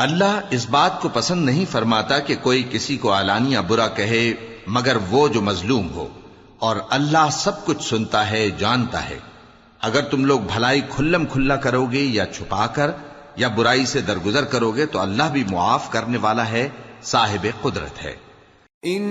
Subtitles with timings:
[0.00, 4.22] اللہ اس بات کو پسند نہیں فرماتا کہ کوئی کسی کو اعلان یا برا کہے
[4.66, 6.06] مگر وہ جو مظلوم ہو
[6.58, 9.18] اور اللہ سب کچھ سنتا ہے جانتا ہے
[9.80, 12.90] اگر تم لوگ بھلائی کھلم کھلا کرو گے یا چھپا کر
[13.36, 16.68] یا برائی سے درگزر کرو گے تو اللہ بھی معاف کرنے والا ہے
[17.04, 18.14] صاحب قدرت ہے
[18.82, 19.02] ان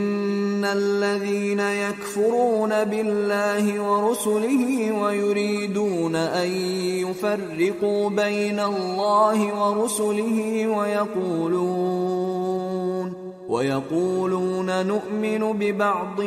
[0.61, 6.49] ان الذين يكفرون بالله ورسله ويريدون ان
[7.01, 12.21] يفرقوا بين الله ورسله ويقولون
[13.49, 16.19] ويقولون نؤمن ببعض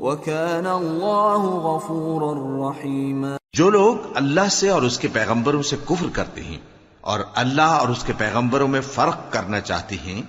[0.00, 6.58] وَكَانَ اللَّهُ غَفُورًا جو لوگ اللہ سے اور اس کے پیغمبروں سے کفر کرتے ہیں
[7.04, 10.20] اور اللہ اور اس کے پیغمبروں میں فرق کرنا چاہتے ہیں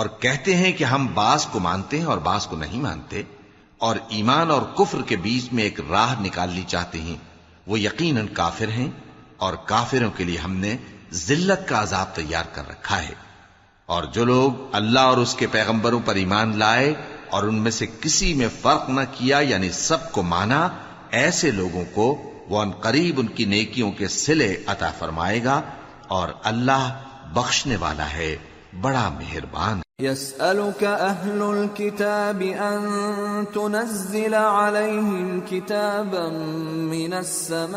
[0.00, 3.22] اور کہتے ہیں کہ ہم بعض کو مانتے ہیں اور بعض کو نہیں مانتے
[3.80, 7.16] اور ایمان اور کفر کے بیچ میں ایک راہ نکالنی چاہتے ہیں
[7.66, 8.88] وہ یقیناً کافر ہیں
[9.38, 10.76] اور کافروں کے لیے ہم نے
[11.18, 13.14] ذلت کا عذاب تیار کر رکھا ہے
[13.88, 16.94] اور جو لوگ اللہ اور اس کے پیغمبروں پر ایمان لائے
[17.30, 20.60] اور ان میں سے کسی میں فرق نہ کیا یعنی سب کو مانا
[21.14, 22.06] ایسے لوگوں کو
[22.48, 25.60] وہ ان قریب ان کی نیکیوں کے سلے عطا فرمائے گا
[26.10, 26.84] اور اللہ
[27.34, 28.34] بخشنے والا ہے
[28.82, 29.80] بڑا مہربان
[35.46, 36.28] كتابا
[36.86, 37.76] من السماء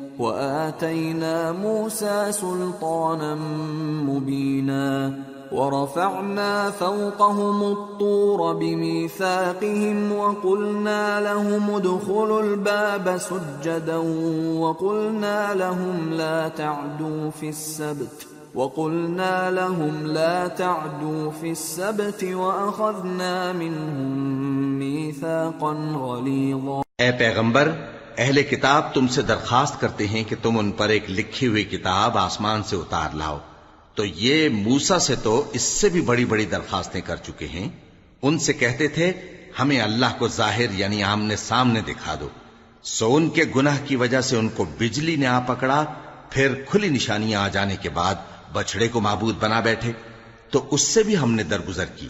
[0.19, 3.35] واتينا موسى سلطانا
[4.05, 5.13] مبينا
[5.51, 13.97] ورفعنا فوقهم الطور بميثاقهم وقلنا لهم ادخلوا الباب سجدا
[14.57, 25.73] وقلنا لهم لا تعدوا في السبت وقلنا لهم لا تعدوا في السبت واخذنا منهم ميثاقا
[25.95, 27.11] غليظا اے
[28.17, 32.17] اہل کتاب تم سے درخواست کرتے ہیں کہ تم ان پر ایک لکھی ہوئی کتاب
[32.17, 33.37] آسمان سے اتار لاؤ
[33.95, 37.67] تو یہ موسا سے تو اس سے بھی بڑی بڑی درخواستیں کر چکے ہیں
[38.23, 39.11] ان سے کہتے تھے
[39.59, 42.29] ہمیں اللہ کو ظاہر یعنی آمنے سامنے دکھا دو
[42.83, 45.83] سو ان کے گناہ کی وجہ سے ان کو بجلی نے آ پکڑا
[46.29, 48.15] پھر کھلی نشانیاں آ جانے کے بعد
[48.53, 49.91] بچڑے کو معبود بنا بیٹھے
[50.49, 52.07] تو اس سے بھی ہم نے درگزر کی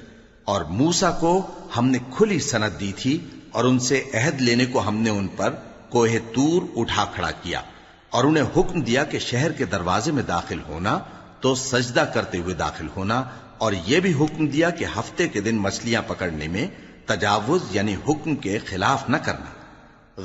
[0.44, 1.34] اور موسا کو
[1.78, 3.18] ہم نے کھلی سند دی تھی
[3.52, 5.54] اور ان سے عہد لینے کو ہم نے ان پر
[5.92, 7.62] کوہ تور اٹھا کھڑا کیا
[8.12, 10.98] اور انہیں حکم دیا کہ شہر کے دروازے میں داخل ہونا
[11.42, 13.24] تو سجدہ کرتے ہوئے داخل ہونا
[13.58, 16.68] اور یہ بھی حکم دیا کہ ہفتے کے دن مچھلیاں پکڑنے میں
[17.08, 19.52] تجاوز یعنی حکم کے خلاف نہ کرنا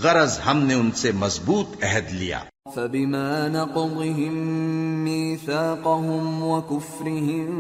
[0.00, 2.41] غرض ہم نے ان سے مضبوط عہد لیا
[2.69, 3.49] فبما
[3.49, 4.35] نقضهم
[5.05, 7.53] ميثاقهم وكفرهم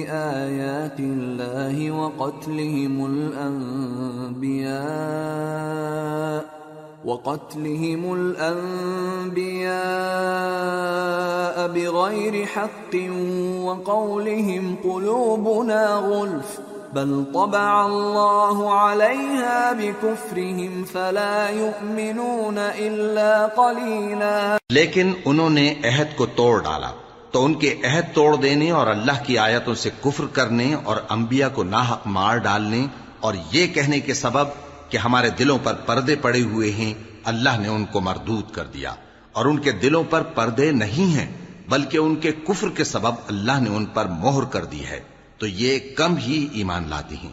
[1.00, 3.00] الله وقتلهم
[7.08, 8.14] وقتلهم
[8.14, 12.94] الأنبياء بغير حق
[13.60, 16.58] وقولهم قلوبنا غلف
[16.92, 26.54] بل طبع الله عليها بكفرهم فلا يؤمنون إلا قليلا لیکن انہوں نے عہد کو توڑ
[26.62, 26.90] ڈالا
[27.32, 31.48] تو ان کے عہد توڑ دینے اور اللہ کی آیتوں سے کفر کرنے اور انبیاء
[31.54, 32.86] کو ناحق مار ڈالنے
[33.20, 34.46] اور یہ کہنے کے سبب
[34.90, 36.92] کہ ہمارے دلوں پر پردے پڑے ہوئے ہیں
[37.24, 38.94] اللہ نے ان کو مردود کر دیا
[39.32, 41.26] اور ان کے دلوں پر پردے نہیں ہیں
[41.68, 45.00] بلکہ ان کے کفر کے سبب اللہ نے ان پر مہر کر دی ہے
[45.38, 47.32] تو یہ کم ہی ایمان لاتی ہیں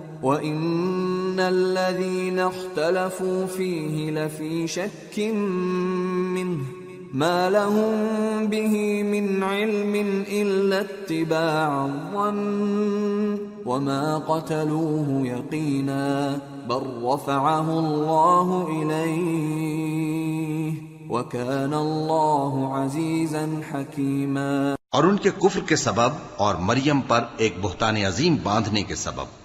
[0.23, 5.19] وان الذين اختلفوا فيه لفي شك
[5.19, 6.61] منه
[7.13, 8.47] ما لهم
[8.47, 10.23] به من علم
[10.31, 16.39] الا اتباع الظن وما قتلوه يقينا
[16.69, 20.73] بل رفعه الله اليه
[21.09, 28.35] وكان الله عزيزا حكيما ان کے کفر کے سبب اور مریم پر ایک بہتان عظیم
[28.43, 29.40] باندھنے کے سبب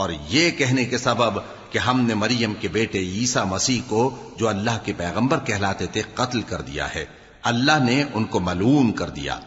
[0.00, 1.38] اور یہ کہنے کے سبب
[1.72, 4.00] کہ ہم نے مریم کے بیٹے عیسا مسیح کو
[4.38, 7.04] جو اللہ کے پیغمبر کہلاتے تھے قتل کر دیا ہے
[7.42, 9.38] اللہ نے ان کو ملوم کر دیا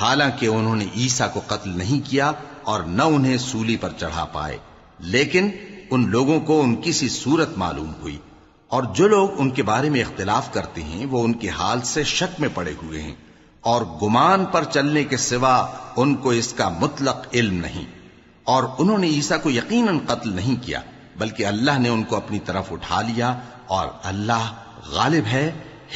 [0.00, 2.30] حالانکہ انہوں نے عیسا کو قتل نہیں کیا
[2.64, 4.58] اور نہ انہیں سولی پر چڑھا پائے
[5.08, 5.50] لیکن
[5.90, 8.18] ان لوگوں کو ان کی سی صورت معلوم ہوئی
[8.70, 12.04] اور جو لوگ ان کے بارے میں اختلاف کرتے ہیں وہ ان کے حال سے
[12.10, 13.14] شک میں پڑے ہوئے ہیں
[13.64, 15.56] اور گمان پر چلنے کے سوا
[15.96, 17.92] ان کو اس کا مطلق علم نہیں
[18.44, 20.80] اور انہوں نے عیسیٰ کو یقیناً قتل نہیں کیا
[21.18, 23.28] بلکہ اللہ نے ان کو اپنی طرف اٹھا لیا
[23.74, 24.50] اور اللہ
[24.92, 25.50] غالب ہے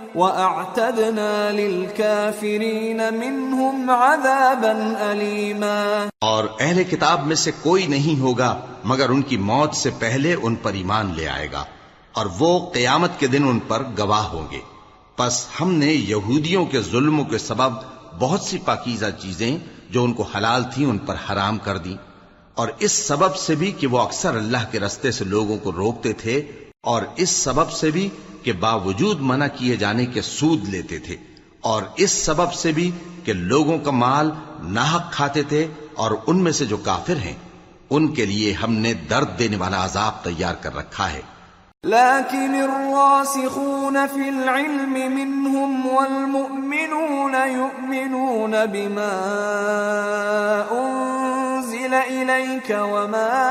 [0.13, 8.49] وَأَعْتَدْنَا لِلْكَافِرِينَ مِنْهُمْ عَذَابًا أَلِيمًا اور اہل کتاب میں سے کوئی نہیں ہوگا
[8.85, 11.63] مگر ان کی موت سے پہلے ان پر ایمان لے آئے گا
[12.15, 14.59] اور وہ قیامت کے دن ان پر گواہ ہوں گے
[15.17, 17.81] پس ہم نے یہودیوں کے ظلموں کے سبب
[18.19, 19.51] بہت سی پاکیزہ چیزیں
[19.89, 21.95] جو ان کو حلال تھیں ان پر حرام کر دی
[22.57, 26.13] اور اس سبب سے بھی کہ وہ اکثر اللہ کے رستے سے لوگوں کو روکتے
[26.15, 26.41] تھے
[26.83, 28.07] اور اس سبب سے بھی
[28.43, 31.15] کہ باوجود منع کیے جانے کے سود لیتے تھے
[31.63, 32.89] اور اس سبب سے بھی
[33.25, 34.29] کہ لوگوں کا مال
[34.69, 35.65] ناحق کھاتے تھے
[35.95, 37.33] اور ان میں سے جو کافر ہیں
[37.91, 41.21] ان کے لیے ہم نے درد دینے والا عذاب تیار کر رکھا ہے
[42.55, 49.11] الراسخون العلم منهم والمؤمنون يؤمنون بما
[50.71, 53.29] انزل الیک وما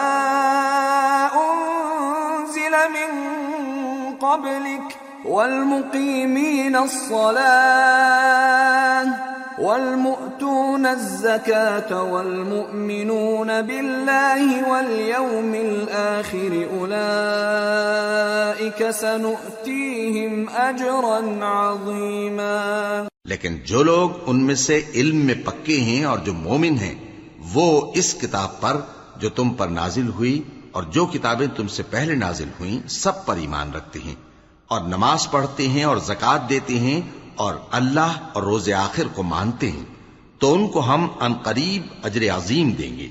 [2.90, 3.11] من
[4.17, 4.88] قبلك
[5.25, 7.40] والمقيمين الصلاة
[9.58, 24.55] والمؤتون الزكاة والمؤمنون بالله واليوم الآخر أولئك سنؤتيهم أجرا عظيما لكن جو لوگ ان میں
[24.55, 26.94] سے علم میں پکے ہیں اور جو مومن ہیں
[27.53, 27.67] وہ
[27.94, 28.77] اس کتاب پر
[29.17, 30.36] جو تم پر نازل ہوئی
[30.70, 34.15] اور جو کتابیں تم سے پہلے نازل ہوئیں سب پر ایمان رکھتے ہیں
[34.70, 37.00] اور نماز پڑھتے ہیں اور زکات دیتے ہیں
[37.36, 39.84] اور اللہ اور روز آخر کو مانتے ہیں
[40.39, 43.08] تو ان کو ہم ان قریب اجر عظیم دیں گے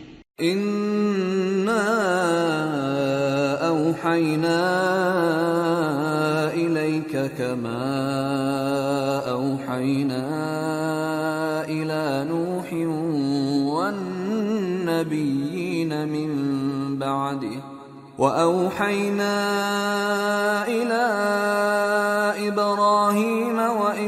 [17.09, 17.59] بعده
[18.17, 19.35] وأوحينا
[20.67, 21.05] إلى
[22.47, 23.58] إبراهيم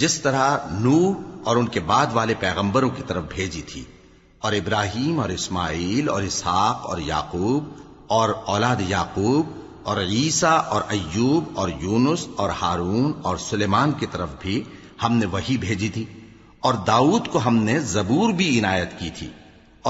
[0.00, 0.98] جس طرح نو
[1.44, 3.84] اور ان کے بعد والے پیغمبروں کی طرف بھیجی تھی
[4.38, 7.64] اور ابراہیم اور اسماعیل اور اسحاق اور یعقوب
[8.06, 9.50] اور اولاد یعقوب
[9.82, 14.62] اور عیسیٰ اور ایوب اور یونس اور ہارون اور سلیمان کی طرف بھی
[15.02, 16.04] ہم نے وہی بھیجی تھی
[16.60, 19.28] اور داود کو ہم نے زبور بھی عنایت کی تھی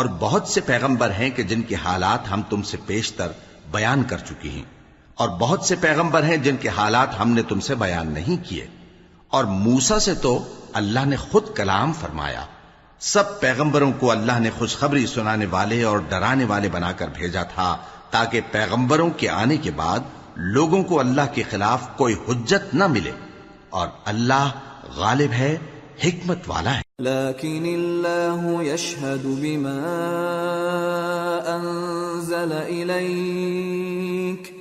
[0.00, 3.32] اور بہت سے پیغمبر ہیں کہ جن کے حالات ہم تم سے پیشتر
[3.70, 4.64] بیان کر چکی ہیں
[5.14, 8.66] اور بہت سے پیغمبر ہیں جن کے حالات ہم نے تم سے بیان نہیں کیے
[9.32, 10.38] اور موسا سے تو
[10.72, 12.44] اللہ نے خود کلام فرمایا
[13.00, 17.76] سب پیغمبروں کو اللہ نے خوشخبری سنانے والے اور ڈرانے والے بنا کر بھیجا تھا
[18.10, 20.00] تاکہ پیغمبروں کے آنے کے بعد
[20.54, 23.12] لوگوں کو اللہ کے خلاف کوئی حجت نہ ملے
[23.70, 24.50] اور اللہ
[24.96, 25.56] غالب ہے
[26.04, 29.78] حکمت والا ہے لیکن اللہ یشہد بما
[31.46, 34.52] انزل الیک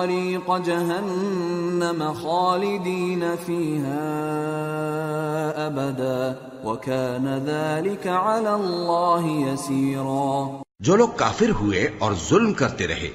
[10.97, 13.11] لوگ کافر ہوئے اور ظلم کرتے رہے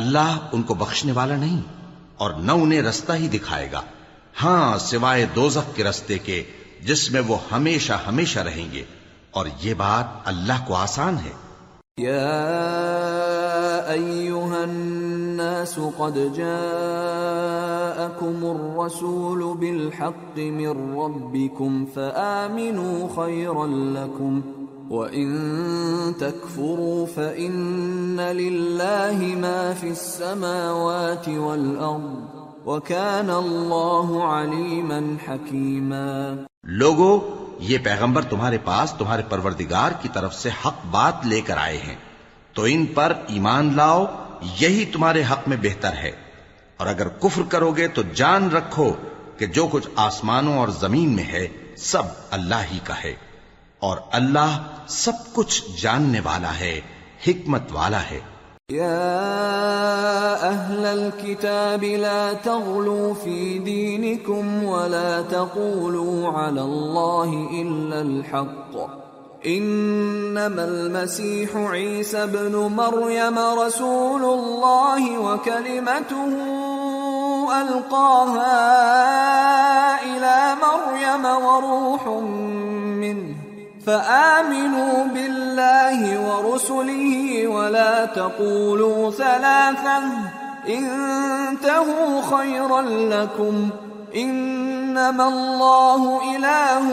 [0.00, 1.60] اللہ ان کو بخشنے والا نہیں
[2.16, 3.82] اور نہ انہیں رستہ ہی دکھائے گا
[4.42, 6.42] ہاں سوائے دوزخ کے رستے کے
[6.80, 8.82] جس میں وہ ہمیشہ ہمیشہ رہیں گے
[9.30, 11.32] اور یہ بات اللہ کو آسان ہے
[13.86, 17.56] ايها الناس قد جاءكم
[18.44, 24.42] الرسول بالحق من ربكم فامنوا خيرا لكم
[24.90, 32.38] وان تكفروا فان لله ما في السماوات والارض
[32.66, 37.18] وكان الله عليما حكيما لوگو
[37.60, 41.96] یہ پیغمبر تمہارے پاس تمہارے پروردگار کی طرف سے حق بات لے کر آئے ہیں
[42.58, 44.04] تو ان پر ایمان لاؤ
[44.60, 46.10] یہی تمہارے حق میں بہتر ہے
[46.78, 48.86] اور اگر کفر کرو گے تو جان رکھو
[49.38, 51.46] کہ جو کچھ آسمانوں اور زمین میں ہے
[51.82, 52.08] سب
[52.30, 53.14] اللہ ہی کا ہے
[53.82, 54.58] اور اللہ
[54.94, 56.80] سب کچھ جاننے والا ہے
[57.26, 58.20] حکمت والا ہے
[60.88, 62.22] الكتاب لا
[64.64, 65.08] ولا
[68.00, 69.07] الحق
[69.46, 76.28] انما المسيح عيسى ابن مريم رسول الله وكلمته
[77.60, 78.54] القاها
[80.02, 82.06] الى مريم وروح
[82.98, 83.34] منه
[83.86, 90.02] فامنوا بالله ورسله ولا تقولوا ثلاثا
[90.68, 93.70] انتهوا خيرا لكم
[94.16, 96.86] انما الله اله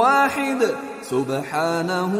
[0.00, 0.74] واحد
[1.04, 2.12] سبحانه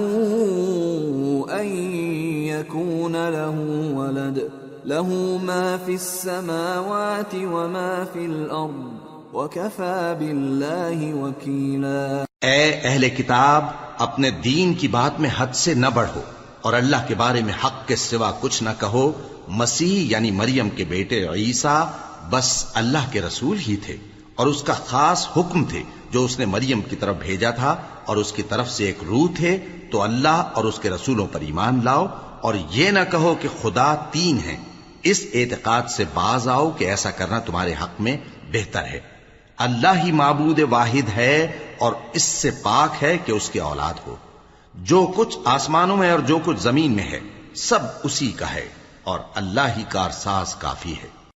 [2.49, 8.07] يكون له له ولد ما في في السماوات وما
[9.35, 13.65] وكفى بالله وكيلا اے اہل کتاب
[13.99, 16.21] اپنے دین کی بات میں حد سے نہ بڑھو
[16.61, 19.11] اور اللہ کے بارے میں حق کے سوا کچھ نہ کہو
[19.59, 21.83] مسیح یعنی مریم کے بیٹے عیسیٰ
[22.31, 22.51] بس
[22.75, 23.97] اللہ کے رسول ہی تھے
[24.35, 25.83] اور اس کا خاص حکم تھے
[26.15, 27.75] جو اس نے مریم کی طرف بھیجا تھا
[28.05, 29.57] اور اس کی طرف سے ایک روح تھے
[29.91, 32.07] تو اللہ اور اس کے رسولوں پر ایمان لاؤ
[32.41, 34.57] اور یہ نہ کہو کہ خدا تین ہیں
[35.05, 38.17] اس اعتقاد سے باز آؤ کہ ایسا کرنا تمہارے حق میں
[38.53, 39.01] بہتر ہے
[39.59, 41.37] اللہ ہی معبود واحد ہے
[41.79, 44.15] اور اس سے پاک ہے کہ اس کے اولاد ہو
[44.75, 47.21] جو کچھ آسمانوں میں اور جو کچھ زمین میں ہے
[47.63, 48.67] سب اسی کا ہے
[49.05, 51.09] اور اللہ ہی کارساز کافی ہے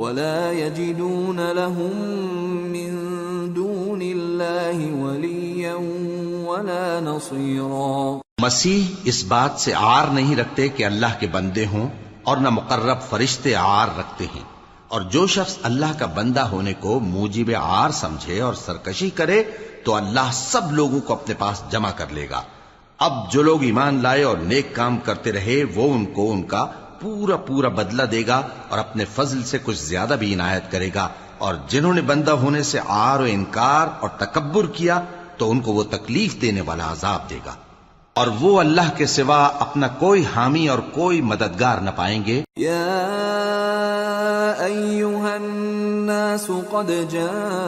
[0.00, 1.94] ولا يجدون لهم
[2.68, 2.92] من
[3.54, 5.74] دون الله وليا
[6.44, 8.20] ولا نصيرا
[8.40, 11.88] مسیح اس بات سے عار نہیں رکھتے کہ اللہ کے بندے ہوں
[12.24, 14.44] اور نہ مقرب فرشتے عار رکھتے ہیں
[14.88, 19.42] اور جو شخص اللہ کا بندہ ہونے کو موجب عار سمجھے اور سرکشی کرے
[19.84, 22.42] تو اللہ سب لوگوں کو اپنے پاس جمع کر لے گا
[22.98, 26.66] اب جو لوگ ایمان لائے اور نیک کام کرتے رہے وہ ان کو ان کا
[27.00, 28.40] پورا پورا بدلہ دے گا
[28.68, 31.08] اور اپنے فضل سے کچھ زیادہ بھی عنایت کرے گا
[31.38, 35.00] اور جنہوں نے بندہ ہونے سے آر و انکار اور تکبر کیا
[35.36, 37.54] تو ان کو وہ تکلیف دینے والا عذاب دے گا
[38.16, 42.86] اور وہ اللہ کے سوا اپنا کوئی حامی اور کوئی مددگار نہ پائیں گے یا
[45.28, 47.52] الناس قد جاءکم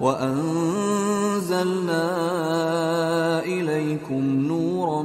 [0.00, 1.64] وأنزلنا
[3.44, 5.02] إليكم نورا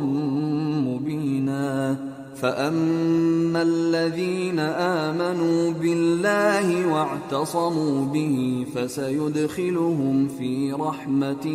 [0.88, 1.98] مبينا
[2.36, 4.60] فأما الذين
[4.60, 11.48] آمنوا بالله واعتصموا به فسيدخلهم في رحمة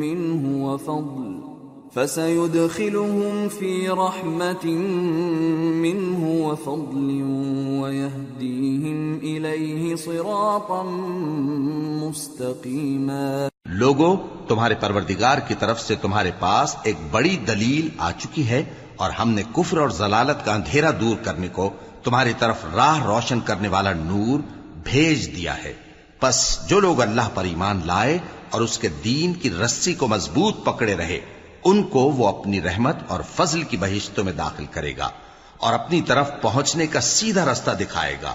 [0.00, 1.51] منه وفضل
[1.94, 10.82] فَسَيُدْخِلُهُمْ فِي رَحْمَةٍ مِّنْهُ وَفَضْلٍ وَيَهْدِيهِمْ إِلَيْهِ صِرَاطًا
[11.98, 14.08] مُسْتَقِيمًا لوگو
[14.48, 18.62] تمہارے پروردگار کی طرف سے تمہارے پاس ایک بڑی دلیل آ چکی ہے
[18.96, 21.68] اور ہم نے کفر اور زلالت کا اندھیرا دور کرنے کو
[22.02, 24.48] تمہاری طرف راہ روشن کرنے والا نور
[24.84, 25.74] بھیج دیا ہے
[26.20, 28.18] پس جو لوگ اللہ پر ایمان لائے
[28.50, 31.20] اور اس کے دین کی رسی کو مضبوط پکڑے رہے
[31.64, 35.08] ان کو وہ اپنی رحمت اور فضل کی بہشتوں میں داخل کرے گا
[35.58, 38.34] اور اپنی طرف پہنچنے کا سیدھا رستہ دکھائے گا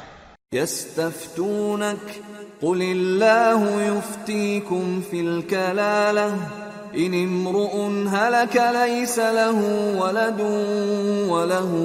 [0.51, 2.21] يستفتونك
[2.61, 6.37] قل يفتيكم في الكلالة
[7.13, 7.75] امرؤ
[8.07, 9.59] هلك ليس له
[9.97, 10.41] ولد
[11.33, 11.75] ولد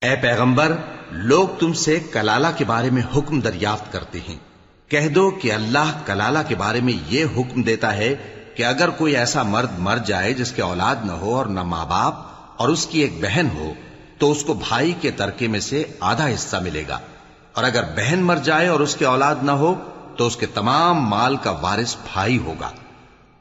[0.02, 0.72] اے پیغمبر
[1.12, 4.36] لوگ تم سے کلالہ کے بارے میں حکم دریافت کرتے ہیں
[4.90, 8.14] کہہ دو کہ اللہ کلالہ کے بارے میں یہ حکم دیتا ہے
[8.54, 11.84] کہ اگر کوئی ایسا مرد مر جائے جس کے اولاد نہ ہو اور نہ ماں
[11.86, 12.14] باپ
[12.56, 13.72] اور اس کی ایک بہن ہو
[14.18, 16.98] تو اس کو بھائی کے ترکے میں سے آدھا حصہ ملے گا
[17.52, 19.74] اور اگر بہن مر جائے اور اس کے اولاد نہ ہو
[20.16, 22.70] تو اس کے تمام مال کا وارث بھائی ہوگا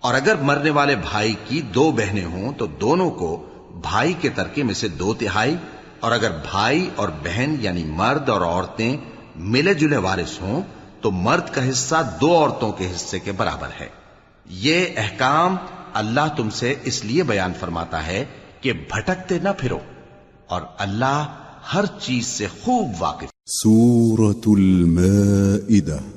[0.07, 3.29] اور اگر مرنے والے بھائی کی دو بہنیں ہوں تو دونوں کو
[3.83, 5.55] بھائی کے ترکے میں سے دو تہائی
[5.99, 8.97] اور اگر بھائی اور بہن یعنی مرد اور عورتیں
[9.47, 10.61] ملے جلے وارث ہوں
[11.01, 13.87] تو مرد کا حصہ دو عورتوں کے حصے کے برابر ہے
[14.59, 15.55] یہ احکام
[15.95, 18.23] اللہ تم سے اس لیے بیان فرماتا ہے
[18.61, 19.79] کہ بھٹکتے نہ پھرو
[20.49, 21.25] اور اللہ
[21.73, 25.99] ہر چیز سے خوب واقف سورة المائدة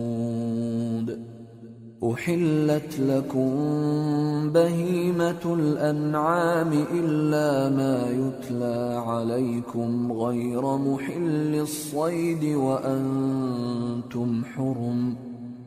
[2.01, 3.49] أحلت لكم
[4.51, 15.15] بهيمة الأنعام إلا ما يتلى عليكم غير محل الصيد وأنتم حرم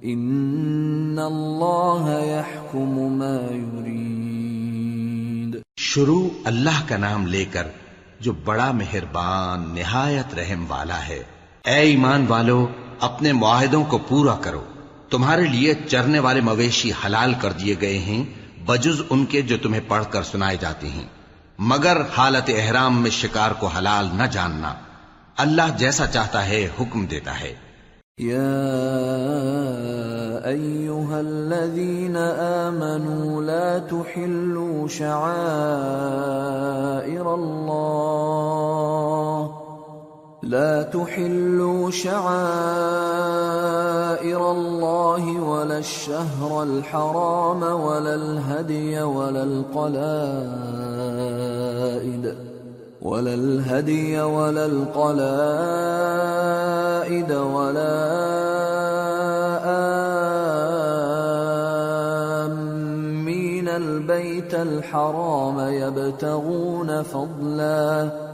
[0.05, 7.67] إن الله يحكم ما يريد شروع اللہ کا نام لے کر
[8.21, 11.23] جو بڑا مہربان نہایت رحم والا ہے
[11.65, 12.67] اے ایمان والو
[13.01, 14.65] اپنے معاہدوں کو پورا کرو
[15.15, 18.23] تمہارے لیے چرنے والے مویشی حلال کر دیے گئے ہیں
[18.67, 21.05] بجز ان کے جو تمہیں پڑھ کر سنائے جاتے ہیں
[21.65, 24.73] مگر حالت احرام میں شکار کو حلال نہ جاننا
[25.37, 27.53] اللہ جیسا چاہتا ہے حکم دیتا ہے
[33.47, 35.95] لا شعائر
[40.45, 50.35] لا تحلوا شعائر الله ولا الشهر الحرام ولا الهدي ولا القلائد
[53.03, 58.15] ولا الهدي ولا القلائد ولا
[62.45, 68.34] آمين البيت الحرام يبتغون فضلاً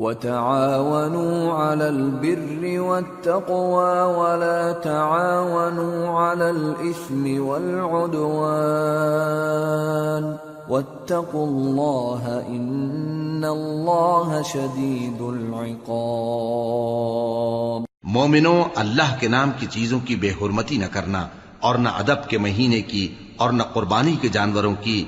[0.00, 8.30] وتعاونوا على البر والتقوى ولا تعاونوا على الإثم والعدوان
[10.68, 15.80] واتقوا الله إن الله شديد العقاب
[18.10, 21.22] مومنوں اللہ کے نام کی چیزوں کی بے حرمتی نہ کرنا
[21.60, 23.04] اور نہ ادب کے مہینے کی
[23.36, 24.98] اور نہ قربانی کے جانوروں کی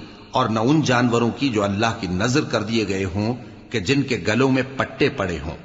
[0.33, 3.31] اور نہ ان جانوروں کی جو اللہ کی نظر کر دیے گئے ہوں
[3.73, 5.57] کہ جن کے گلوں میں پٹے پڑے ہوں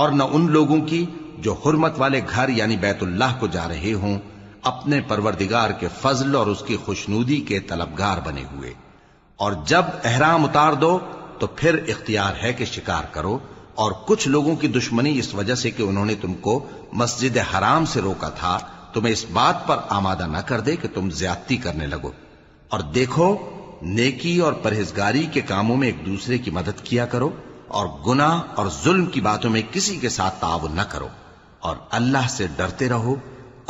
[0.00, 1.04] اور نہ ان لوگوں کی
[1.38, 4.18] جو حرمت والے گھر یعنی بیت اللہ کو جا رہے ہوں
[4.62, 8.72] اپنے پروردگار کے فضل اور اس کی خوشنودی کے طلبگار بنے ہوئے
[9.38, 10.98] اور جب احرام اتار دو
[11.38, 13.38] تو پھر اختیار ہے کہ شکار کرو
[13.74, 16.58] اور کچھ لوگوں کی دشمنی اس وجہ سے کہ انہوں نے تم کو
[16.92, 18.58] مسجد حرام سے روکا تھا
[18.92, 22.10] تمہیں اس بات پر آمادہ نہ کر دے کہ تم زیادتی کرنے لگو
[22.70, 23.36] اور دیکھو
[23.82, 27.30] نیکی اور پرہیزگاری کے کاموں میں ایک دوسرے کی مدد کیا کرو
[27.70, 31.08] اور گناہ اور ظلم کی باتوں میں کسی کے ساتھ تعاون نہ کرو
[31.60, 33.14] اور اللہ سے ڈرتے رہو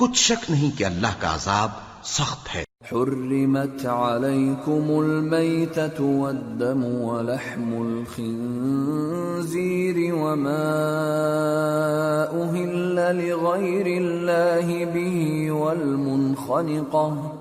[0.00, 1.70] کچھ شک نہیں کہ اللہ کا عذاب
[2.10, 10.70] سخت ہے حرمت عليكم الميتة والدم ولحم الخنزير وما
[12.34, 17.39] أهل لغير الله به والمنخنقه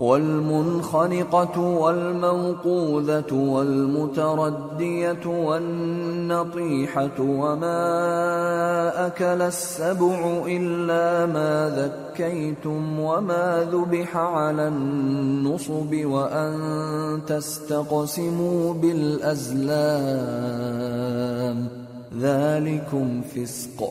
[0.00, 9.06] والمنخنقة والموقوذة والمتردية والنطيحة وما
[9.06, 17.20] أكل السبع إلا ما ذكيتم وما ذبح على النصب وأن
[17.26, 20.30] تستقسموا بالأزلام
[22.20, 23.90] ذلكم فسق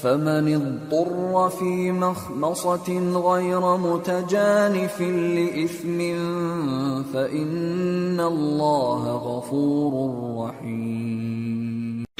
[0.02, 5.98] فمن اضطر في مخمصة غير متجانف لإثم
[7.12, 10.52] فإن الله غفور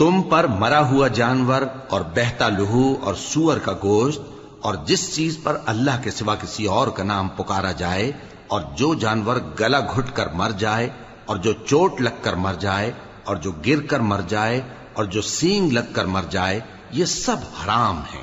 [0.00, 1.62] تم پر مرا ہوا جانور
[1.88, 4.20] اور بہتا لہو اور سور کا گوشت
[4.62, 8.10] اور جس چیز پر اللہ کے سوا کسی اور کا نام پکارا جائے
[8.48, 10.88] اور جو جانور گلا گھٹ کر مر جائے
[11.26, 12.90] اور جو چوٹ لگ کر مر جائے
[13.24, 14.60] اور جو گر کر مر جائے
[14.94, 16.60] اور جو سینگ لگ کر مر جائے
[16.92, 18.22] یہ سب حرام ہیں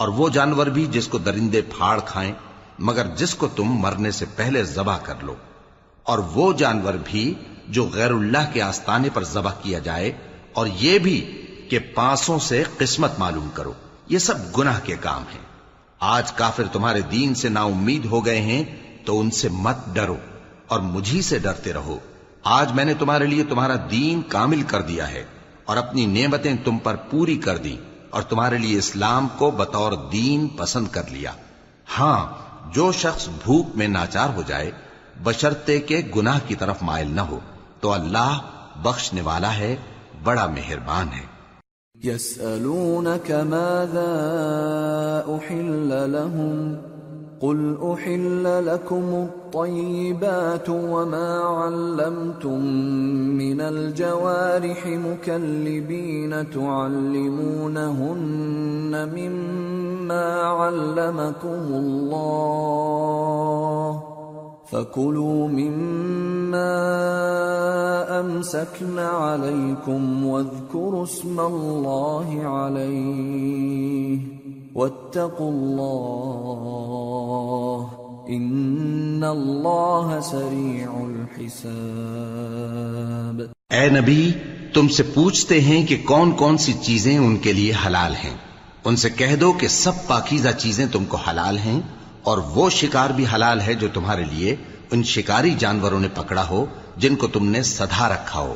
[0.00, 2.32] اور وہ جانور بھی جس کو درندے پھاڑ کھائیں
[2.78, 5.34] مگر جس کو تم مرنے سے پہلے ذبح کر لو
[6.06, 7.32] اور وہ جانور بھی
[7.68, 10.12] جو غیر اللہ کے آستانے پر ذبح کیا جائے
[10.52, 11.20] اور یہ بھی
[11.70, 13.72] کہ پانسوں سے قسمت معلوم کرو
[14.08, 15.40] یہ سب گناہ کے کام ہیں
[16.00, 18.62] آج کافر تمہارے دین سے نا امید ہو گئے ہیں
[19.04, 20.16] تو ان سے مت ڈرو
[20.66, 21.98] اور مجھی سے ڈرتے رہو
[22.50, 25.24] آج میں نے تمہارے لیے تمہارا دین کامل کر دیا ہے
[25.64, 27.76] اور اپنی نعمتیں تم پر پوری کر دیں
[28.10, 31.32] اور تمہارے لیے اسلام کو بطور دین پسند کر لیا
[31.98, 32.18] ہاں
[32.74, 34.70] جو شخص بھوک میں ناچار ہو جائے
[35.24, 37.38] بشرتے کے گناہ کی طرف مائل نہ ہو
[37.80, 38.38] تو اللہ
[38.82, 39.74] بخشنے والا ہے
[40.24, 41.26] بڑا مہربان ہے
[43.44, 44.08] ماذا
[47.40, 49.28] قل احل لكم
[49.28, 52.64] الطيبات وما علمتم
[53.38, 62.88] من الجوارح مكلبين تعلمونهن مما علمكم الله
[64.70, 66.72] فَكُلُوا مِمَّا
[68.16, 74.18] أَمْسَكْنَ عَلَيْكُمْ وَاذْكُرُوا اسْمَ اللَّهِ عَلَيْهِ
[74.74, 76.98] وَاتَّقُوا اللَّهِ
[78.28, 81.76] إِنَّ اللَّهَ سَرِيعُ الْحِسَابِ
[83.72, 84.22] اے نبی
[84.74, 88.36] تم سے پوچھتے ہیں کہ کون کون سی چیزیں ان کے لیے حلال ہیں
[88.84, 91.80] ان سے کہہ دو کہ سب پاکیزہ چیزیں تم کو حلال ہیں
[92.22, 94.54] اور وہ شکار بھی حلال ہے جو تمہارے لیے
[94.90, 96.64] ان شکاری جانوروں نے پکڑا ہو
[96.96, 98.54] جن کو تم نے سدھا رکھا ہو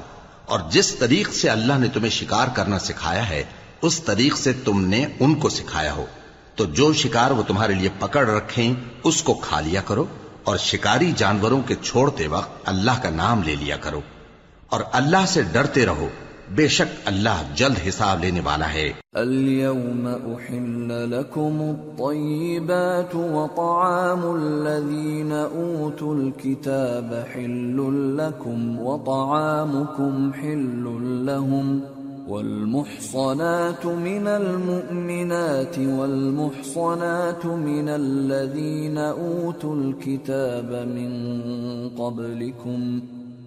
[0.46, 3.42] اور جس طریق سے اللہ نے تمہیں شکار کرنا سکھایا ہے
[3.82, 6.04] اس طریق سے تم نے ان کو سکھایا ہو
[6.54, 8.74] تو جو شکار وہ تمہارے لیے پکڑ رکھیں
[9.04, 10.04] اس کو کھا لیا کرو
[10.44, 14.00] اور شکاری جانوروں کے چھوڑتے وقت اللہ کا نام لے لیا کرو
[14.68, 16.08] اور اللہ سے ڈرتے رہو
[16.60, 27.24] شک اللہ جلد حساب لینے والا ہے اليوم أحل لكم الطيبات وطعام الذين أوتوا الكتاب
[27.32, 30.84] حل لكم وطعامكم حل
[31.26, 31.80] لهم
[32.28, 41.10] والمحصنات من المؤمنات والمحصنات من الذين أوتوا الكتاب من
[41.98, 43.21] قبلكم ۖ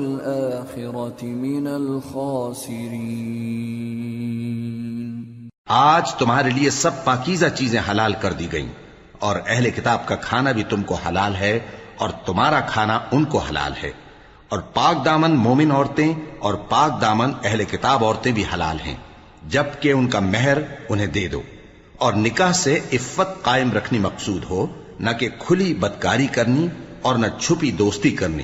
[1.34, 1.68] من
[5.68, 8.70] آج تمہارے لیے سب پاکیزہ چیزیں حلال کر دی گئیں
[9.20, 11.60] اور اہل کتاب کا کھانا بھی تم کو حلال ہے
[11.98, 13.92] اور تمہارا کھانا ان کو حلال ہے
[14.50, 16.14] اور پاک دامن مومن عورتیں
[16.40, 18.96] اور پاک دامن اہل کتاب عورتیں بھی حلال ہیں
[19.50, 21.42] جبکہ ان کا مہر انہیں دے دو
[22.00, 24.66] اور نکاح سے عفت قائم رکھنی مقصود ہو
[25.00, 26.68] نہ کہ کھلی بدکاری کرنی
[27.02, 28.44] اور نہ چھپی دوستی کرنی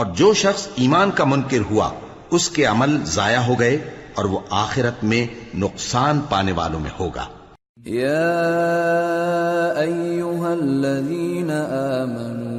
[0.00, 1.90] اور جو شخص ایمان کا منکر ہوا
[2.30, 3.76] اس کے عمل ضائع ہو گئے
[4.14, 5.26] اور وہ آخرت میں
[5.56, 7.26] نقصان پانے والوں میں ہوگا
[7.90, 8.24] یا
[9.78, 12.58] ایوہا الذین آمنوا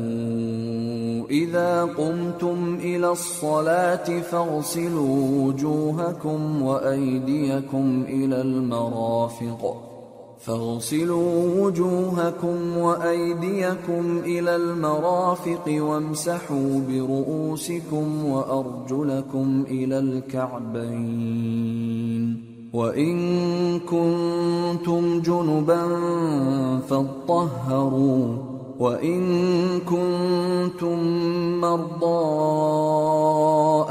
[1.31, 9.90] اذا قمتم الى الصلاة فاغسلوا وجوہکم و ایدیکم الى المرافق المرافق
[10.45, 23.79] فاغسلوا وجوهكم وايديكم الى المرافق وامسحوا برؤوسكم وارجلكم الى الكعبين وان
[23.79, 25.87] كنتم جنبا
[26.89, 28.37] فاطهروا
[28.79, 29.21] وان
[29.79, 30.99] كنتم
[31.61, 32.21] مرضى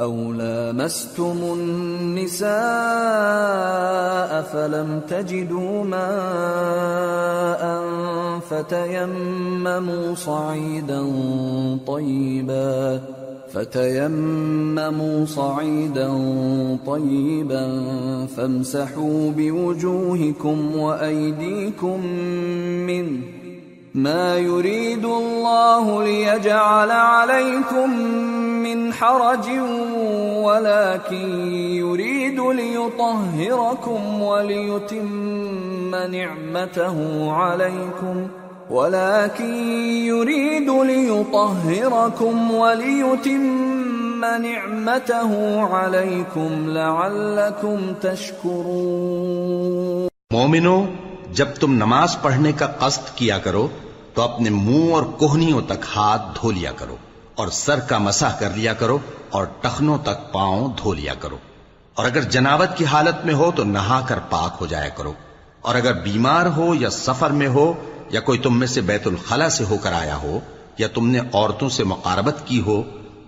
[0.00, 7.62] أو لامستم النساء فلم تجدوا ماء
[8.50, 11.02] فتيمموا صعيدا
[11.86, 13.00] طيبا
[13.52, 16.08] فتيمموا صعيدا
[16.86, 17.66] طيبا
[18.36, 22.06] فامسحوا بوجوهكم وأيديكم
[22.86, 23.37] منه
[23.94, 27.90] ما يريد الله ليجعل عليكم
[28.62, 29.48] من حرج
[30.44, 38.26] ولكن يريد ليطهركم وليتم نعمته عليكم
[38.70, 39.54] ولكن
[40.04, 53.38] يريد ليطهركم وليتم نعمته عليكم لعلكم تشكرون مؤمنون جب تم نماز پڑھنے کا قصد کیا
[53.38, 53.66] کرو
[54.14, 56.96] تو اپنے منہ اور کوہنیوں تک ہاتھ دھو لیا کرو
[57.34, 58.98] اور سر کا مسح کر لیا کرو
[59.30, 61.36] اور ٹخنوں تک پاؤں دھو لیا کرو
[61.96, 65.12] اور اگر جناوت کی حالت میں ہو تو نہا کر پاک ہو جایا کرو
[65.62, 67.72] اور اگر بیمار ہو یا سفر میں ہو
[68.10, 70.38] یا کوئی تم میں سے بیت الخلا سے ہو کر آیا ہو
[70.78, 72.82] یا تم نے عورتوں سے مقاربت کی ہو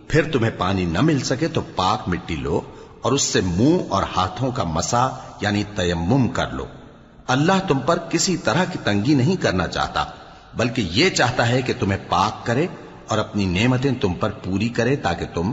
[0.08, 2.60] پھر تمہیں پانی نہ مل سکے تو پاک مٹی لو
[3.00, 5.08] اور اس سے منہ اور ہاتھوں کا مسا
[5.40, 6.64] یعنی تیمم کر لو
[7.30, 10.04] اللہ تم پر کسی طرح کی تنگی نہیں کرنا چاہتا
[10.56, 12.66] بلکہ یہ چاہتا ہے کہ تمہیں پاک کرے
[13.08, 15.52] اور اپنی نعمتیں تم پر پوری کرے تاکہ تم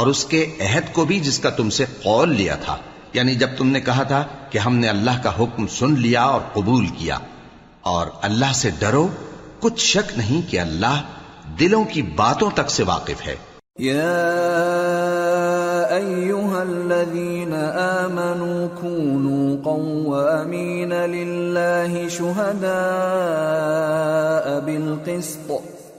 [0.00, 2.76] اور اس کے عہد کو بھی جس کا تم سے قول لیا تھا
[3.12, 4.24] یعنی جب تم نے کہا تھا
[4.50, 7.18] کہ ہم نے اللہ کا حکم سن لیا اور قبول کیا
[7.82, 9.08] اور اللہ سے ڈرو
[9.60, 11.02] کچھ شک نہیں کہ اللہ
[11.60, 13.36] دلوں کی باتوں تک سے واقف ہے
[24.60, 25.75] بالقسط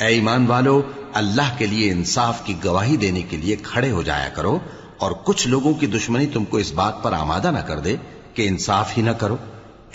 [0.00, 0.80] اے ایمان والو
[1.14, 4.58] اللہ کے لیے انصاف کی گواہی دینے کے لیے کھڑے ہو جایا کرو
[4.98, 7.96] اور کچھ لوگوں کی دشمنی تم کو اس بات پر آمادہ نہ کر دے
[8.34, 9.36] کہ انصاف ہی نہ کرو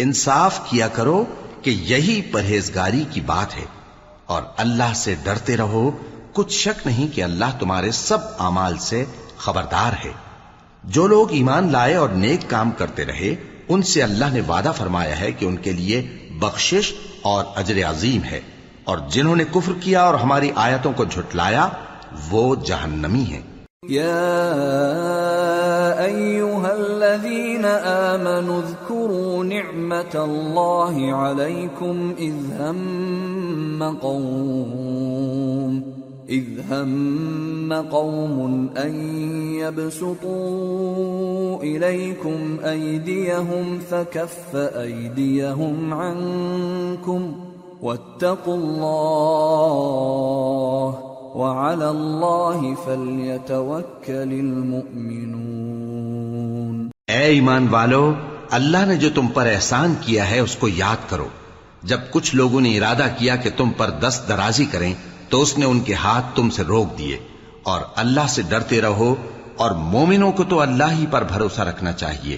[0.00, 1.23] انصاف کیا کرو
[1.61, 3.65] کہ یہی پرہیزگاری کی بات ہے
[4.25, 5.89] اور اللہ سے ڈرتے رہو
[6.33, 9.03] کچھ شک نہیں کہ اللہ تمہارے سب اعمال سے
[9.37, 10.11] خبردار ہے
[10.83, 13.35] جو لوگ ایمان لائے اور نیک کام کرتے رہے
[13.67, 16.01] ان سے اللہ نے وعدہ فرمایا ہے کہ ان کے لیے
[16.39, 16.93] بخشش
[17.21, 18.39] اور اجر عظیم ہے
[18.87, 21.67] جنہوں نے کفر کیا اور ہماری آیتوں کو جھٹلایا
[22.31, 23.41] وہ جہنمی ہیں
[23.83, 24.29] يا
[26.05, 35.83] أيها الذين آمنوا اذكروا نعمة الله عليكم إذ هم قوم
[36.29, 38.93] إذ هم قوم أن
[39.55, 47.52] يبسطوا إليكم أيديهم فكف أيديهم عنكم ۖ
[47.83, 55.33] واتقوا الله الله وعلى فليتوكل المؤمنون
[57.07, 58.03] اے ایمان والو
[58.51, 61.27] اللہ نے جو تم پر احسان کیا ہے اس کو یاد کرو
[61.83, 64.93] جب کچھ لوگوں نے ارادہ کیا کہ تم پر دست درازی کریں
[65.29, 67.17] تو اس نے ان کے ہاتھ تم سے روک دیے
[67.63, 69.11] اور اللہ سے ڈرتے رہو
[69.57, 72.37] اور مومنوں کو تو اللہ ہی پر بھروسہ رکھنا چاہیے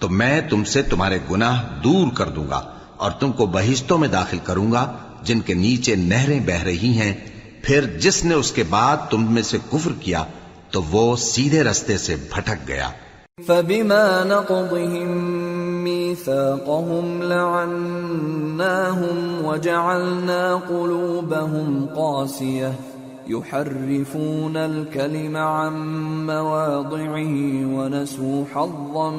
[0.00, 2.60] تو میں تم سے تمہارے گناہ دور کر دوں گا
[2.96, 4.86] اور تم کو بہشتوں میں داخل کروں گا
[5.22, 7.12] جن کے نیچے نہریں بہ رہی ہیں
[7.62, 10.24] پھر جس نے اس کے بعد تم میں سے کفر کیا
[10.70, 12.90] تو وہ سیدھے رستے سے بھٹک گیا
[16.10, 22.72] ميثاقهم لعناهم وجعلنا قلوبهم قاسيه
[23.26, 25.72] يحرفون الكلم عن
[26.26, 27.66] مواضعه
[27.76, 29.10] ونسوا حظا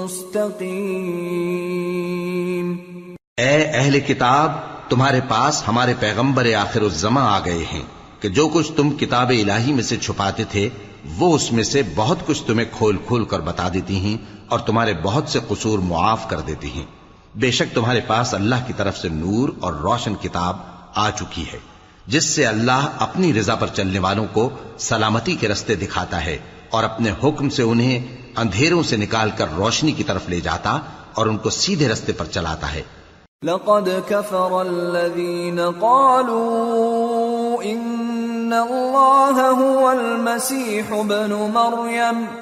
[0.00, 0.72] مستقيم
[3.38, 4.50] اي اهل الكتاب
[4.88, 8.01] تمہارے پاس ہمارے پیغمبر آخر الزمان آ گئے ہیں
[8.22, 10.68] کہ جو کچھ تم کتاب الہی میں سے چھپاتے تھے
[11.18, 14.16] وہ اس میں سے بہت کچھ تمہیں کھول کھول کر بتا دیتی ہیں
[14.48, 16.84] اور تمہارے بہت سے قصور معاف کر دیتی ہیں
[17.36, 20.56] بے شک تمہارے پاس اللہ کی طرف سے نور اور روشن کتاب
[20.96, 21.58] آ چکی ہے
[22.06, 24.48] جس سے اللہ اپنی رضا پر چلنے والوں کو
[24.82, 26.38] سلامتی کے رستے دکھاتا ہے
[26.70, 28.08] اور اپنے حکم سے انہیں
[28.38, 30.78] اندھیروں سے نکال کر روشنی کی طرف لے جاتا
[31.14, 32.82] اور ان کو سیدھے رستے پر چلاتا ہے
[33.42, 37.56] لقد كفر الذين قالوا
[38.52, 42.26] الله هو المسيح ابن مريم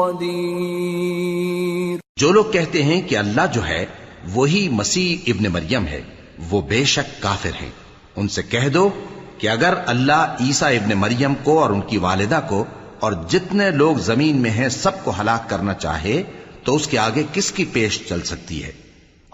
[0.00, 3.84] قدیر جو لوگ کہتے ہیں کہ اللہ جو ہے
[4.34, 6.00] وہی مسیح ابن مریم ہے
[6.50, 7.70] وہ بے شک کافر ہیں
[8.16, 8.88] ان سے کہہ دو
[9.38, 12.64] کہ اگر اللہ عیسیٰ ابن مریم کو اور ان کی والدہ کو
[13.00, 16.22] اور جتنے لوگ زمین میں ہیں سب کو ہلاک کرنا چاہے
[16.64, 18.72] تو اس کے آگے کس کی پیش چل سکتی ہے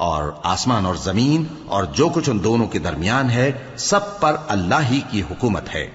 [0.00, 1.45] اور آسمان اور زمین
[1.67, 3.51] اور جو کچھ ان دونوں کے درمیان ہے
[3.77, 5.87] سب پر اللہ ہی کی حکومت ہے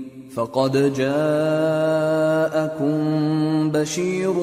[0.41, 2.91] فقد جاءكم
[3.71, 4.33] بشير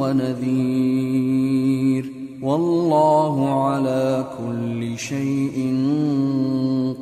[0.00, 2.04] ونذير
[2.42, 5.56] والله على كل شيء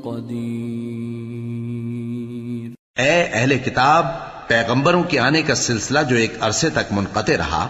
[0.05, 0.63] قدير
[2.97, 4.07] اے اہل کتاب
[4.49, 7.69] پیغمبروں کے آنے کا سلسلہ جو ایک عرصے تک منقطع رہا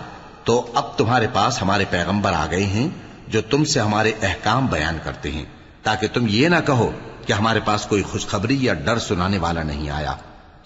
[0.45, 2.89] تو اب تمہارے پاس ہمارے پیغمبر آ گئے ہیں
[3.29, 5.45] جو تم سے ہمارے احکام بیان کرتے ہیں
[5.83, 6.91] تاکہ تم یہ نہ کہو
[7.27, 10.15] کہ ہمارے پاس کوئی خوشخبری یا ڈر سنانے والا نہیں آیا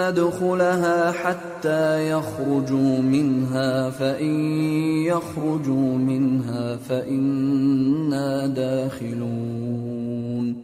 [0.00, 4.34] ندخلها حتى يخرجوا منها فان
[5.02, 10.04] يخرجوا منها فانا داخلون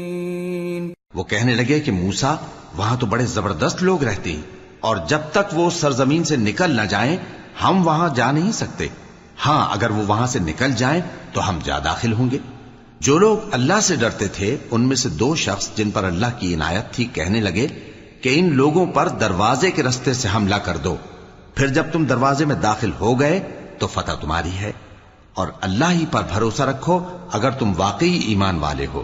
[1.13, 2.35] وہ کہنے لگے کہ موسا
[2.75, 4.59] وہاں تو بڑے زبردست لوگ رہتے ہیں
[4.79, 7.17] اور جب تک وہ سرزمین سے نکل نہ جائیں
[7.61, 8.87] ہم وہاں جا نہیں سکتے
[9.45, 11.01] ہاں اگر وہ وہاں سے نکل جائیں
[11.33, 12.37] تو ہم جا داخل ہوں گے
[12.99, 16.53] جو لوگ اللہ سے ڈرتے تھے ان میں سے دو شخص جن پر اللہ کی
[16.55, 17.67] عنایت تھی کہنے لگے
[18.21, 20.95] کہ ان لوگوں پر دروازے کے رستے سے حملہ کر دو
[21.55, 23.39] پھر جب تم دروازے میں داخل ہو گئے
[23.79, 24.71] تو فتح تمہاری ہے
[25.33, 26.99] اور اللہ ہی پر بھروسہ رکھو
[27.31, 29.03] اگر تم واقعی ایمان والے ہو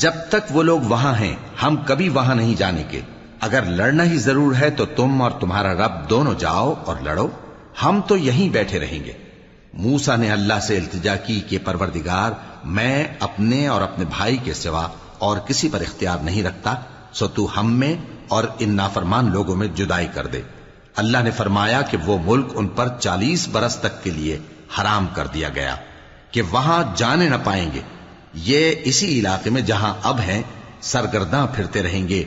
[0.00, 3.00] جب تک وہ لوگ وہاں ہیں ہم کبھی وہاں نہیں جانے کے
[3.40, 7.28] اگر لڑنا ہی ضرور ہے تو تم اور تمہارا رب دونوں جاؤ اور لڑو
[7.82, 9.12] ہم تو یہیں بیٹھے رہیں گے
[9.74, 12.32] موسا نے اللہ سے التجا کی کہ پروردگار
[12.68, 14.86] میں اپنے اور اپنے بھائی کے سوا
[15.18, 16.74] اور کسی پر اختیار نہیں رکھتا
[17.12, 17.94] سو تو ہم میں
[18.28, 20.42] اور ان نافرمان لوگوں میں جدائی کر دے
[20.96, 24.38] اللہ نے فرمایا کہ وہ ملک ان پر چالیس برس تک کے لیے
[24.78, 25.74] حرام کر دیا گیا
[26.30, 27.80] کہ وہاں جانے نہ پائیں گے
[28.34, 30.42] یہ اسی علاقے میں جہاں اب ہیں
[30.80, 32.24] سرگرداں پھرتے رہیں گے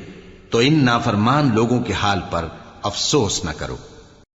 [0.49, 2.47] تو ان نافرمان لوگوں کے حال پر
[2.83, 3.77] افسوس نہ کرو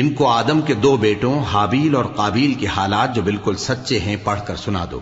[0.00, 4.16] ان کو آدم کے دو بیٹوں حابیل اور قابیل کے حالات جو بالکل سچے ہیں
[4.24, 5.00] پڑھ کر سنا دو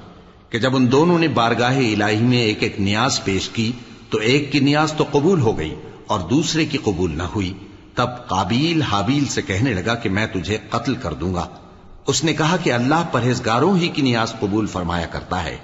[0.51, 3.71] کہ جب ان دونوں نے بارگاہ الہی میں ایک ایک نیاز پیش کی
[4.11, 5.75] تو ایک کی نیاز تو قبول ہو گئی
[6.07, 7.53] اور دوسرے کی قبول نہ ہوئی
[7.95, 11.47] تب قابیل حابیل سے کہنے لگا کہ میں تجھے قتل کر دوں گا
[12.07, 15.57] اس نے کہا کہ اللہ پرہیزگاروں ہی کی نیاز قبول فرمایا کرتا ہے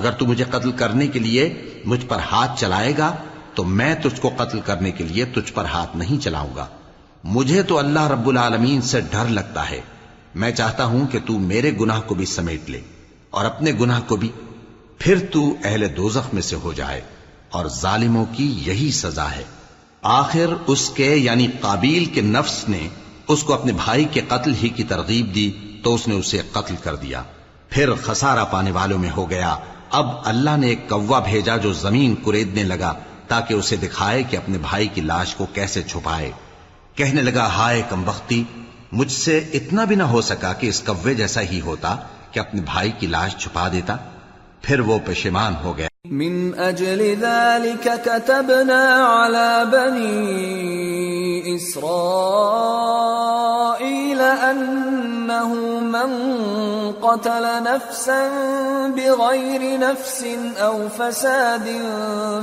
[0.00, 1.52] اگر تو مجھے قتل کرنے کے لیے
[1.84, 3.14] مجھ پر ہاتھ چلائے گا
[3.54, 6.66] تو میں تجھ کو قتل کرنے کے لیے تجھ پر ہاتھ نہیں چلاؤں گا
[7.24, 9.80] مجھے تو اللہ رب العالمین سے ڈر لگتا ہے
[10.34, 12.80] میں چاہتا ہوں کہ میرے گناہ کو بھی سمیٹ لے
[13.30, 14.30] اور اپنے گناہ کو بھی
[14.98, 17.00] پھر تو اہل دوزخ میں سے ہو جائے
[17.48, 19.44] اور ظالموں کی یہی سزا ہے
[20.02, 22.88] آخر اس کے یعنی قابیل کے نفس نے
[23.28, 25.50] اس کو اپنے بھائی کے قتل ہی کی ترغیب دی
[25.82, 27.22] تو اس نے اسے قتل کر دیا
[27.70, 29.54] پھر خسارہ پانے والوں میں ہو گیا
[29.90, 32.92] اب اللہ نے ایک کوا بھیجا جو زمین کریدنے لگا
[33.26, 36.30] تاکہ اسے دکھائے کہ اپنے بھائی کی لاش کو کیسے چھپائے
[36.98, 38.42] کہنے لگا ہائے کمبختی
[38.92, 41.90] مجھ سے اتنا بھی نہ ہو سکا کہ اس کوے جیسا ہی ہوتا
[42.32, 43.94] کہ اپنے بھائی کی لاش چھپا دیتا
[44.62, 45.86] پھر وہ پشیمان ہو گیا
[46.06, 51.54] من من اجل ذلك كتبنا على بني
[51.54, 55.50] اسرائيل انه
[57.02, 58.20] قتل نفسا
[58.96, 60.24] بغير نفس
[60.58, 61.66] او فساد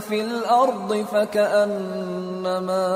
[0.09, 2.89] في الارض فكانما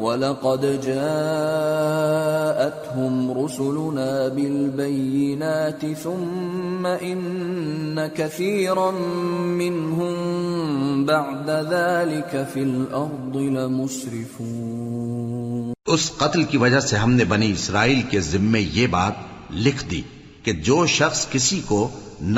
[0.00, 8.90] وَلَقَدْ جَاءَتْهُمْ رُسُلُنَا بِالْبَيِّنَاتِ ثُمَّ إِنَّ كَثِيرًا
[9.54, 18.00] مِّنْهُمْ بَعْدَ ذَلِكَ فِي الْأَرْضِ لَمُسْرِفُونَ اس قتل کی وجہ سے ہم نے بنی اسرائیل
[18.10, 19.14] کے ذمہ یہ بات
[19.66, 20.02] لکھ دی
[20.42, 21.80] کہ جو شخص کسی کو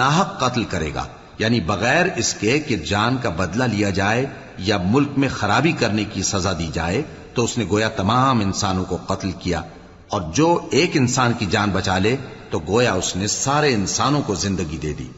[0.00, 1.07] ناحق قتل کرے گا
[1.38, 4.24] یعنی بغیر اس کے کہ جان کا بدلہ لیا جائے
[4.64, 7.01] یا ملک میں خرابی کرنے کی سزا دی جائے
[7.34, 9.61] تو اس نے گویا تمام انسانوں کو قتل کیا
[10.09, 10.49] اور جو
[10.70, 12.16] ایک انسان کی جان بچا لے
[12.51, 15.09] تو گویا اس نے سارے انسانوں کو زندگی دے دی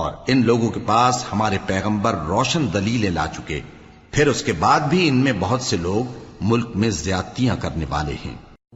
[0.00, 3.60] اور ان لوگوں کے پاس ہمارے پیغمبر روشن دلیلیں لا چکے
[4.10, 6.18] پھر اس کے بعد بھی ان میں بہت سے لوگ
[6.40, 8.36] ملک میں زیادتیاں کرنے والے ہیں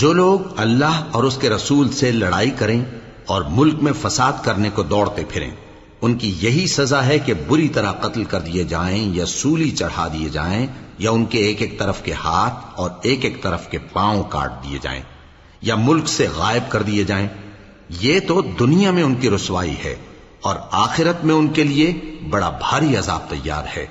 [0.00, 2.80] جو لوگ اللہ اور اس کے رسول سے لڑائی کریں
[3.26, 7.68] اور ملک میں فساد کرنے کو دوڑتے پھریں ان کی یہی سزا ہے کہ بری
[7.68, 10.66] طرح قتل کر دیے جائیں یا سولی چڑھا دیے جائیں
[10.98, 14.62] یا ان کے ایک ایک طرف کے ہاتھ اور ایک ایک طرف کے پاؤں کاٹ
[14.64, 15.00] دیے جائیں
[15.62, 17.26] یا ملک سے غائب کر دیے جائیں
[18.00, 19.94] یہ تو دنیا میں ان کی رسوائی ہے
[20.40, 21.92] اور آخرت میں ان کے لیے
[22.30, 23.86] بڑا بھاری عذاب تیار ہے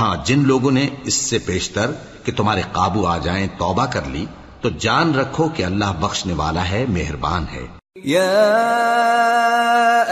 [0.00, 1.92] ہاں جن لوگوں نے اس سے پیشتر
[2.24, 4.24] کہ تمہارے قابو آ جائیں توبہ کر لی
[4.62, 7.66] تو جان رکھو کہ اللہ بخشنے والا ہے مہربان ہے
[8.06, 10.11] يا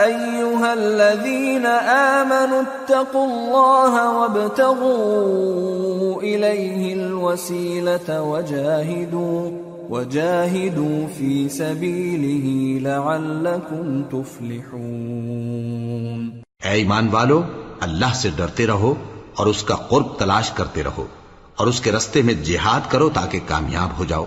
[0.05, 9.51] أيها الذين آمنوا اتقوا الله وابتغوا إليه الوسيلة وجاهدوا
[9.91, 12.81] وجاهدوا في سبيله
[12.83, 15.69] لعلكم تفلحون
[16.61, 17.43] اے ایمان والو
[17.83, 18.95] اللہ سے ڈرتے رہو
[19.37, 21.07] اور اس کا قرب تلاش کرتے رہو
[21.57, 24.25] اور اس کے رستے میں جہاد کرو تاکہ کامیاب ہو جاؤ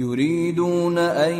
[0.00, 1.32] يريدون أن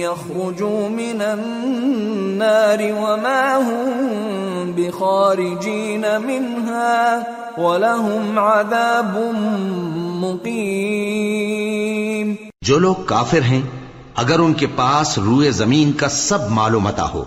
[0.00, 7.26] يخرجوا من النار وما هم بخارجين منها
[7.58, 9.34] ولهم عذاب
[10.16, 13.62] مقيم جو لوگ کافر ہیں
[14.16, 17.24] اگر ان کے پاس روئے زمین کا سب معلومتا ہو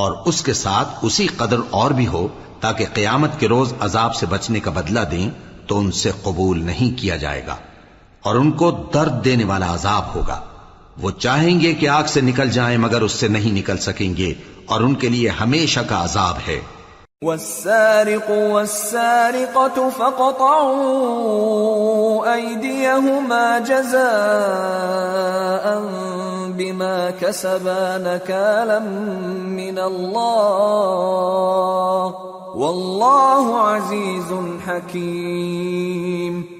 [0.00, 2.26] اور اس کے ساتھ اسی قدر اور بھی ہو
[2.60, 5.28] تاکہ قیامت کے روز عذاب سے بچنے کا بدلہ دیں
[5.66, 7.56] تو ان سے قبول نہیں کیا جائے گا
[8.24, 10.40] اور ان کو درد دینے والا عذاب ہوگا
[11.02, 14.32] وہ چاہیں گے کہ آگ سے نکل جائیں مگر اس سے نہیں نکل سکیں گے
[14.66, 16.60] اور ان کے لیے ہمیشہ کا عذاب ہے
[17.22, 24.04] والسارق والسارقة فقطعوا أيديهما جزاء
[26.52, 28.78] بما كسبا نكالا
[29.50, 30.94] من الله
[32.56, 34.32] والله عزيز
[34.66, 36.59] حكيم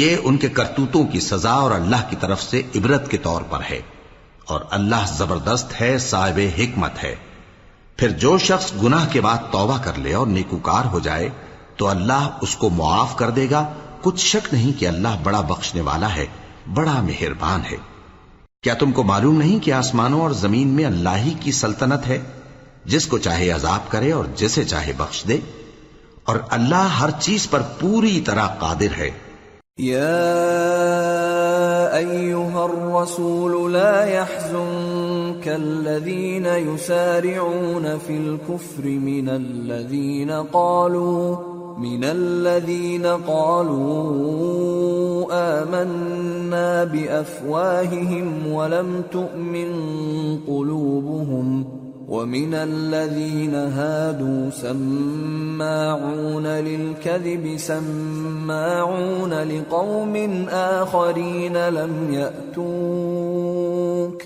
[0.00, 3.61] یہ ان کے کرتوتوں کی سزا اور اللہ کی طرف سے عبرت کے طور پر
[3.69, 3.81] ہے
[4.47, 7.15] اور اللہ زبردست ہے صاحب حکمت ہے
[7.99, 11.29] پھر جو شخص گناہ کے بعد توبہ کر لے اور نیکوکار ہو جائے
[11.77, 13.63] تو اللہ اس کو معاف کر دے گا
[14.01, 16.25] کچھ شک نہیں کہ اللہ بڑا بخشنے والا ہے
[16.73, 17.77] بڑا مہربان ہے
[18.63, 22.19] کیا تم کو معلوم نہیں کہ آسمانوں اور زمین میں اللہ ہی کی سلطنت ہے
[22.85, 25.39] جس کو چاہے عذاب کرے اور جسے چاہے بخش دے
[26.25, 29.09] اور اللہ ہر چیز پر پوری طرح قادر ہے
[29.83, 30.09] یا
[32.59, 35.08] الرسول لا يحزن
[35.43, 41.35] كالذين يسارعون في الكفر من الذين قالوا
[41.79, 43.99] من الذين قالوا
[45.31, 49.69] آمنا بأفواههم ولم تؤمن
[50.47, 51.65] قلوبهم
[52.09, 60.45] ومن الذين هادوا سماعون للكذب سماعون لقوم
[60.49, 64.25] آخرين لم يأتوك ۖ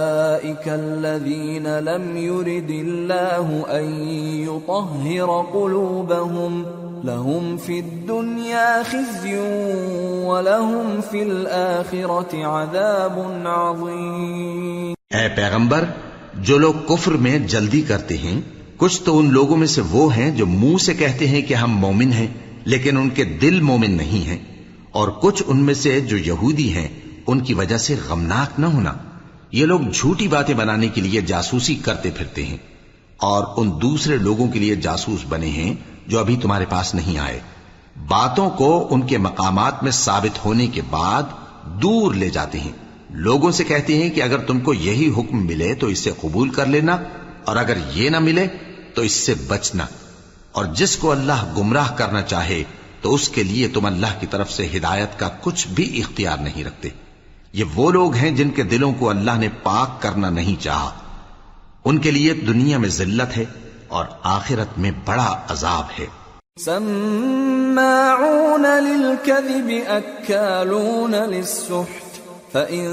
[0.51, 0.55] اے
[15.35, 15.85] پیغمبر
[16.39, 18.41] جو لوگ کفر میں جلدی کرتے ہیں
[18.77, 21.71] کچھ تو ان لوگوں میں سے وہ ہیں جو منہ سے کہتے ہیں کہ ہم
[21.71, 22.27] مومن ہیں
[22.65, 24.37] لیکن ان کے دل مومن نہیں ہیں
[24.91, 26.87] اور کچھ ان میں سے جو یہودی ہیں
[27.27, 28.93] ان کی وجہ سے غمناک نہ ہونا
[29.51, 32.57] یہ لوگ جھوٹی باتیں بنانے کے لیے جاسوسی کرتے پھرتے ہیں
[33.21, 35.73] اور ان دوسرے لوگوں کے لیے جاسوس بنے ہیں
[36.07, 37.39] جو ابھی تمہارے پاس نہیں آئے
[38.07, 41.33] باتوں کو ان کے مقامات میں ثابت ہونے کے بعد
[41.81, 42.71] دور لے جاتے ہیں
[43.19, 46.65] لوگوں سے کہتے ہیں کہ اگر تم کو یہی حکم ملے تو اسے قبول کر
[46.65, 46.97] لینا
[47.45, 48.47] اور اگر یہ نہ ملے
[48.95, 49.85] تو اس سے بچنا
[50.51, 52.63] اور جس کو اللہ گمراہ کرنا چاہے
[53.01, 56.63] تو اس کے لیے تم اللہ کی طرف سے ہدایت کا کچھ بھی اختیار نہیں
[56.63, 56.89] رکھتے
[57.53, 60.91] یہ وہ لوگ ہیں جن کے دلوں کو اللہ نے پاک کرنا نہیں چاہا
[61.85, 63.45] ان کے لیے دنیا میں ذلت ہے
[63.87, 66.05] اور آخرت میں بڑا عذاب ہے
[66.59, 72.11] سماعون للكذب اکالون للسحت
[72.53, 72.85] فرعی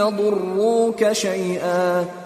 [0.00, 2.25] ابرو کیا شعت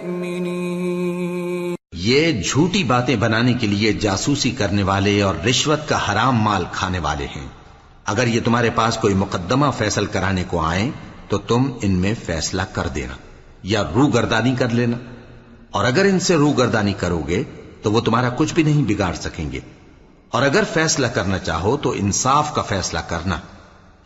[2.11, 6.99] یہ جھوٹی باتیں بنانے کے لیے جاسوسی کرنے والے اور رشوت کا حرام مال کھانے
[6.99, 7.47] والے ہیں
[8.05, 10.89] اگر یہ تمہارے پاس کوئی مقدمہ فیصل کرانے کو آئیں
[11.27, 13.13] تو تم ان میں فیصلہ کر دینا
[13.65, 14.97] یا رو گردانی کر لینا
[15.71, 17.43] اور اگر ان سے رو گردانی کرو گے
[17.81, 19.59] تو وہ تمہارا کچھ بھی نہیں بگاڑ سکیں گے
[20.31, 23.37] اور اگر فیصلہ کرنا چاہو تو انصاف کا فیصلہ کرنا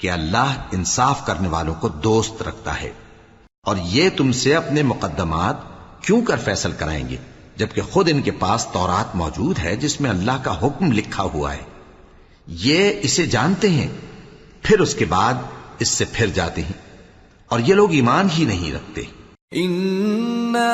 [0.00, 2.92] کہ اللہ انصاف کرنے والوں کو دوست رکھتا ہے
[3.66, 5.64] اور یہ تم سے اپنے مقدمات
[6.02, 7.18] کیوں کر فیصل کرائیں گے
[7.58, 11.54] جبکہ خود ان کے پاس تورات موجود ہے جس میں اللہ کا حکم لکھا ہوا
[11.54, 11.64] ہے
[12.48, 13.88] یہ اسے جانتے ہیں
[14.62, 15.34] پھر اس کے بعد
[15.80, 16.80] اس سے پھر جاتے ہیں
[17.48, 19.02] اور یہ لوگ ایمان ہی نہیں رکھتے
[19.64, 20.74] انزلنا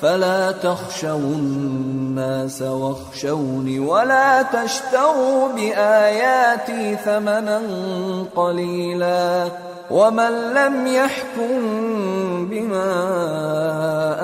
[0.00, 7.62] فلا تخشوا الناس واخشوني ولا تشتروا بآياتي ثمنا
[8.36, 9.48] قليلا
[9.90, 12.48] ومن لم يحكم
[12.50, 12.92] بما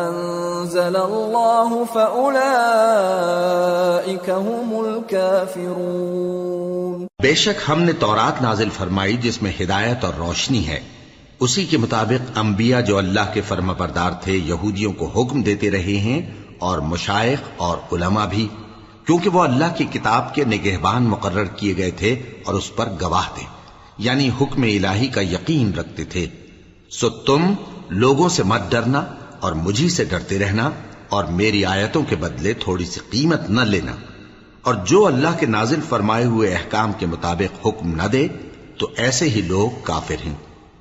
[0.08, 6.20] أنزل الله فأولئك هم الكافرون
[7.22, 10.80] نے تورات نازل فرمائی جس میں ہدایت اور روشنی ہے
[11.40, 15.96] اسی کے مطابق انبیاء جو اللہ کے فرما بردار تھے یہودیوں کو حکم دیتے رہے
[15.98, 16.20] ہیں
[16.60, 18.46] اور مشائق اور علماء بھی
[19.06, 22.14] کیونکہ وہ اللہ کی کتاب کے نگہبان مقرر کیے گئے تھے
[22.44, 23.44] اور اس پر گواہ تھے
[24.00, 26.26] یعنی حکم الہی کا یقین رکھتے تھے
[26.90, 27.52] سو تم
[27.96, 29.04] لوگوں سے مت ڈرنا
[29.40, 30.70] اور مجھی سے ڈرتے رہنا
[31.10, 33.94] اور میری آیتوں کے بدلے تھوڑی سی قیمت نہ لینا
[34.64, 38.26] اور جو اللہ کے نازل فرمائے ہوئے احکام کے مطابق حکم نہ دے
[38.78, 40.34] تو ایسے ہی لوگ کافر ہیں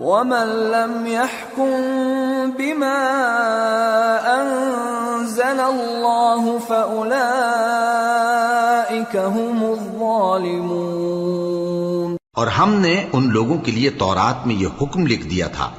[0.00, 1.06] الظالمون
[12.34, 15.70] اور ہم نے ان لوگوں کے لیے تورات میں یہ حکم لکھ دیا تھا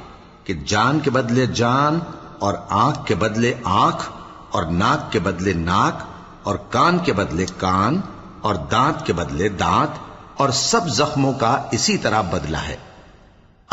[0.44, 1.98] کہ جان کے بدلے جان
[2.38, 2.54] اور
[2.70, 3.54] آنکھ کے بدلے
[3.64, 4.10] آنکھ
[4.50, 5.94] اور ناک کے بدلے ناک
[6.42, 8.00] اور کان کے بدلے کان
[8.40, 9.90] اور دانت کے بدلے دانت
[10.36, 12.76] اور سب زخموں کا اسی طرح بدلہ ہے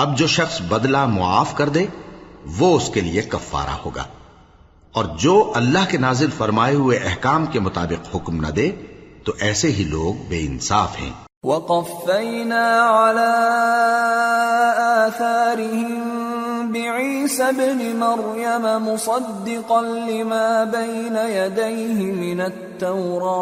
[0.00, 1.86] اب جو شخص بدلہ معاف کر دے
[2.60, 4.06] وہ اس کے لیے کفارہ ہوگا
[4.94, 8.72] اور جو اللہ کے نازل فرمائے ہوئے احکام کے مطابق حکم نہ دے
[9.26, 11.12] تو ایسے ہی لوگ بے انصاف ہیں
[11.44, 13.32] وقفینا على
[14.82, 23.42] آثارهم بعیس بن مریم مصدقا لما بین یدیہ من التوراہ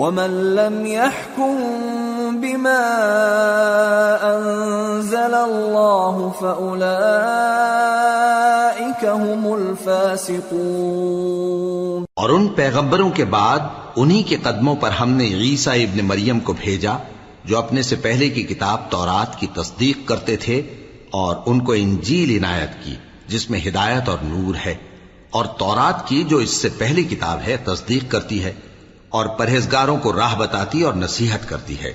[0.00, 0.36] اور ان
[12.48, 16.96] پیغمبروں کے بعد انہی کے قدموں پر ہم نے عیسیٰ ابن مریم کو بھیجا
[17.44, 20.62] جو اپنے سے پہلے کی کتاب تورات کی تصدیق کرتے تھے
[21.10, 22.94] اور ان کو انجیل عنایت کی
[23.28, 24.76] جس میں ہدایت اور نور ہے
[25.30, 28.52] اور تورات کی جو اس سے پہلی کتاب ہے تصدیق کرتی ہے
[29.08, 31.92] اور پرہیزگاروں کو راہ بتاتی اور نصیحت کرتی ہے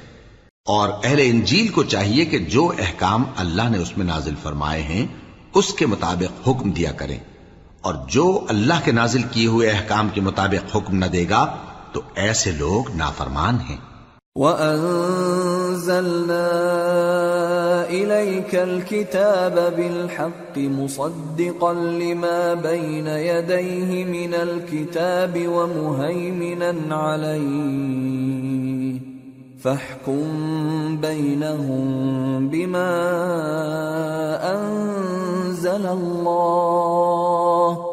[0.68, 5.06] اور اہل انجیل کو چاہیے کہ جو احکام اللہ نے اس میں نازل فرمائے ہیں
[5.54, 7.18] اس کے مطابق حکم دیا کریں
[7.82, 11.46] اور جو اللہ کے نازل کیے ہوئے احکام کے مطابق حکم نہ دے گا
[11.92, 13.78] تو ایسے لوگ نافرمان ہیں
[14.36, 16.24] وانزلنا
[17.90, 29.00] اليك الكتاب بالحق مصدقا لما بين يديه من الكتاب ومهيمنا عليه
[29.60, 30.28] فاحكم
[31.02, 32.50] بينهم
[32.50, 32.92] بما
[34.56, 37.93] انزل الله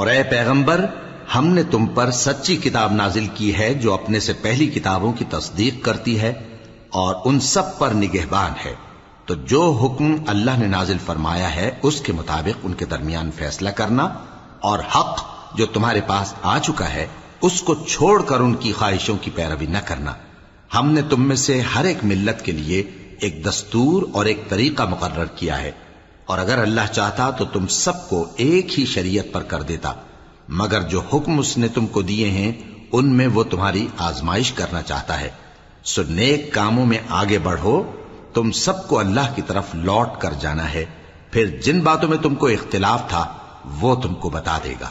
[0.00, 0.84] اور اے پیغمبر
[1.34, 5.24] ہم نے تم پر سچی کتاب نازل کی ہے جو اپنے سے پہلی کتابوں کی
[5.30, 6.32] تصدیق کرتی ہے
[6.92, 8.72] اور ان سب پر نگہبان ہے
[9.26, 13.70] تو جو حکم اللہ نے نازل فرمایا ہے اس کے مطابق ان کے درمیان فیصلہ
[13.74, 14.08] کرنا
[14.62, 15.22] اور حق
[15.56, 17.06] جو تمہارے پاس آ چکا ہے
[17.42, 20.14] اس کو چھوڑ کر ان کی خواہشوں کی پیروی نہ کرنا
[20.74, 22.82] ہم نے تم میں سے ہر ایک ملت کے لیے
[23.20, 25.70] ایک دستور اور ایک طریقہ مقرر کیا ہے
[26.26, 29.92] اور اگر اللہ چاہتا تو تم سب کو ایک ہی شریعت پر کر دیتا
[30.60, 32.52] مگر جو حکم اس نے تم کو دیے ہیں
[32.92, 35.30] ان میں وہ تمہاری آزمائش کرنا چاہتا ہے
[35.84, 37.82] سو نیک کاموں میں آگے بڑھو
[38.34, 40.84] تم سب کو اللہ کی طرف لوٹ کر جانا ہے
[41.30, 43.24] پھر جن باتوں میں تم کو اختلاف تھا
[43.80, 44.90] وہ تم کو بتا دے گا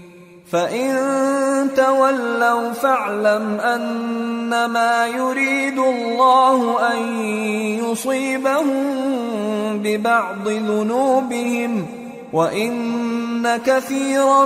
[0.51, 1.69] فإن
[1.75, 7.25] تولوا فاعلم أنما يريد الله أن
[7.85, 8.67] يصيبهم
[9.83, 11.85] ببعض ذنوبهم
[12.33, 14.45] وإن كثيرا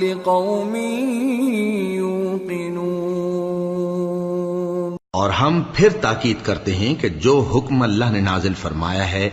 [0.00, 0.74] لقوم
[5.14, 9.30] اور ہم پھر تاکید کرتے ہیں کہ جو حکم اللہ نے نازل فرمایا ہے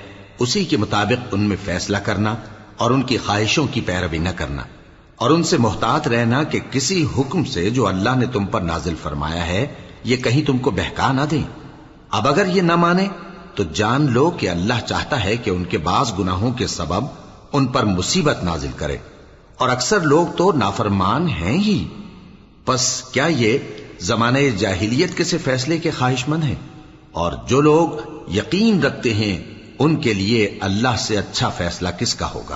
[0.40, 2.36] اسی کے مطابق ان میں فیصلہ کرنا
[2.78, 4.64] اور ان کی خواہشوں کی پیروی نہ کرنا
[5.16, 8.96] اور ان سے محتاط رہنا کہ کسی حکم سے جو اللہ نے تم پر نازل
[9.02, 9.66] فرمایا ہے
[10.04, 11.44] یہ کہیں تم کو بہکا نہ دیں
[12.12, 13.08] اب اگر یہ نہ مانے
[13.58, 17.06] تو جان لو کہ اللہ چاہتا ہے کہ ان کے بعض گناہوں کے سبب
[17.54, 18.98] ان پر مصیبت نازل کرے
[19.58, 21.78] اور اکثر لوگ تو نافرمان ہیں ہی
[22.66, 23.58] پس کیا یہ
[24.02, 26.56] زمانے جاہلیت کے سے فیصلے کے خواہش مند ہیں
[27.14, 27.98] اور جو لوگ
[28.32, 29.36] یقین رکھتے ہیں
[29.80, 32.56] ان کے لیے اللہ سے اچھا فیصلہ کس کا ہوگا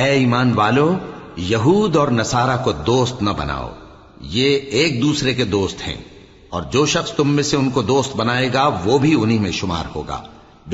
[0.00, 0.84] اے ایمان والو
[1.38, 3.68] یہود اور نصارہ کو دوست نہ بناؤ
[4.34, 5.96] یہ ایک دوسرے کے دوست ہیں
[6.50, 9.50] اور جو شخص تم میں سے ان کو دوست بنائے گا وہ بھی انہی میں
[9.52, 10.20] شمار ہوگا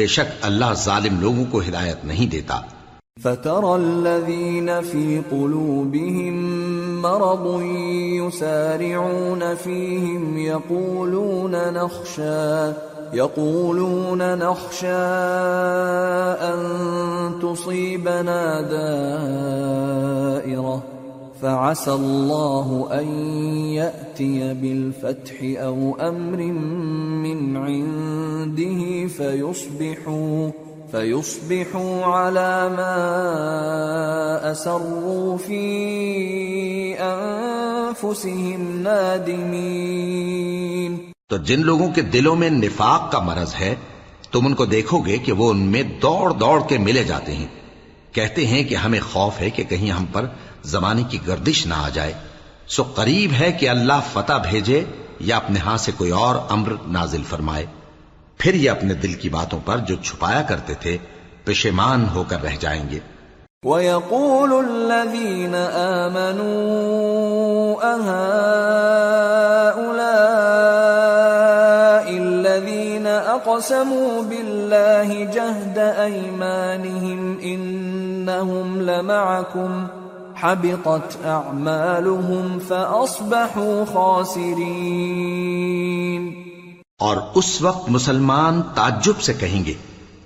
[0.00, 2.61] بے شک اللہ ظالم لوگوں کو ہدایت نہیں دیتا
[3.17, 6.37] فَتَرَى الَّذِينَ فِي قُلُوبِهِم
[7.03, 7.65] مَّرَضٌ
[8.17, 14.87] يُسَارِعُونَ فِيهِمْ يَقُولُونَ نَخْشَى يقولون نخشى
[16.53, 16.59] أن
[17.43, 18.61] تصيبنا
[19.59, 20.83] دائرة
[21.43, 23.07] فعسى الله أن
[23.75, 26.43] يأتي بالفتح أو أمر
[27.23, 30.51] من عنده فيصبحوا
[30.93, 36.95] فيصبحوا على ما أسروا في
[37.01, 43.75] أنفسهم نادمين تو جن لوگوں کے دلوں میں نفاق کا مرض ہے
[44.33, 47.47] تم ان کو دیکھو گے کہ وہ ان میں دوڑ دوڑ کے ملے جاتے ہیں
[48.13, 50.27] کہتے ہیں کہ ہمیں خوف ہے کہ کہیں ہم پر
[50.67, 52.13] زمانے کی گردش نہ آ جائے
[52.69, 54.81] سو قریب ہے کہ اللہ فتح بھیجے
[55.23, 57.67] یا اپنے ہاں سے کوئی اور امر نازل فرمائے
[58.41, 60.95] پھر یہ اپنے دل کی باتوں پر جو چھپایا کرتے تھے
[61.45, 63.01] پشیمان ہو کر رہ جائیں گے
[63.65, 65.55] وَيَقُولُ الَّذِينَ
[65.77, 66.63] آمَنُوا
[67.85, 69.38] أَهَا
[73.39, 84.67] وَأَقْسَمُوا بِاللَّهِ جَهْدَ أَيْمَانِهِمْ إِنَّهُمْ لَمَعَكُمْ حَبِطَتْ أَعْمَالُهُمْ فَأَصْبَحُوا خَاسِرِينَ
[87.01, 89.75] اور اس وقت مسلمان تعجب سے کہیں گے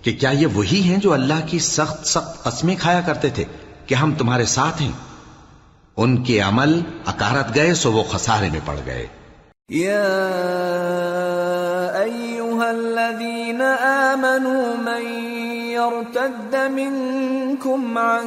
[0.02, 3.44] کہ کیا یہ وہی ہیں جو اللہ کی سخت سخت قسمیں کھایا کرتے تھے
[3.86, 4.94] کہ ہم تمہارے ساتھ ہیں
[5.96, 6.72] ان کے عمل
[7.06, 9.04] اکارت گئے سو وہ خسارے میں پڑ گئے
[9.68, 10.00] یا
[12.72, 13.60] الذين
[14.10, 15.02] آمنوا من
[15.70, 18.26] يرتد منكم عن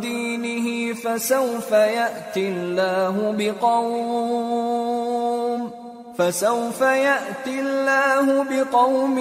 [0.00, 4.88] دينه فسوف يأتي الله بقوم
[6.18, 9.18] فسوف يأتي الله بقوم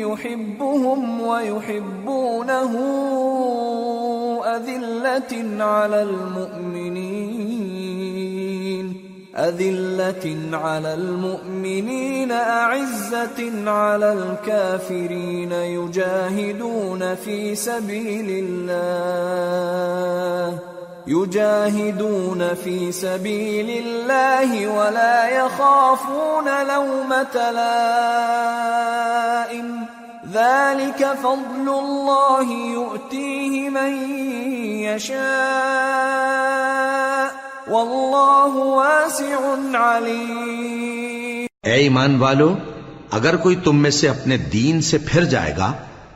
[0.00, 2.72] يحبهم ويحبونه
[4.56, 7.79] أذلة على المؤمنين
[9.36, 19.30] أذلة على المؤمنين أعزة على الكافرين يجاهدون في سبيل الله
[21.06, 28.70] يجاهدون في سبيل الله ولا يخافون لومة لائم
[30.32, 33.92] ذلك فضل الله يؤتيه من
[34.82, 36.10] يشاء
[41.62, 42.54] اے ایمان والو
[43.10, 45.72] اگر کوئی تم میں سے اپنے دین سے پھر جائے گا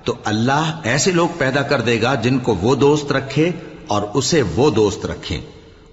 [0.05, 3.51] تو اللہ ایسے لوگ پیدا کر دے گا جن کو وہ دوست رکھے
[3.87, 5.41] اور اسے وہ دوست رکھیں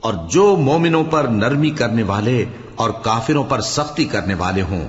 [0.00, 2.44] اور جو مومنوں پر نرمی کرنے والے
[2.76, 4.88] اور کافروں پر سختی کرنے والے ہوں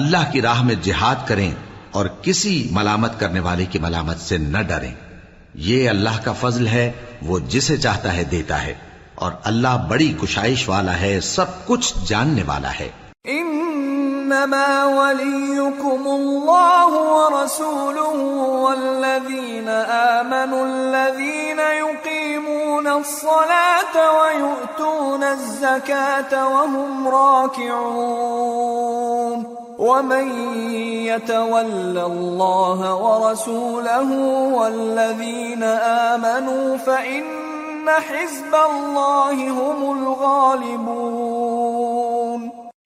[0.00, 1.50] اللہ کی راہ میں جہاد کریں
[1.90, 4.92] اور کسی ملامت کرنے والے کی ملامت سے نہ ڈریں
[5.66, 6.90] یہ اللہ کا فضل ہے
[7.22, 8.74] وہ جسے چاہتا ہے دیتا ہے
[9.24, 12.90] اور اللہ بڑی کشائش والا ہے سب کچھ جاننے والا ہے
[14.30, 28.80] إنما وليكم الله ورسوله والذين آمنوا الذين يقيمون الصلاة ويؤتون الزكاة وهم راكعون
[29.78, 30.26] ومن
[31.02, 34.12] يتول الله ورسوله
[34.54, 37.49] والذين آمنوا فإن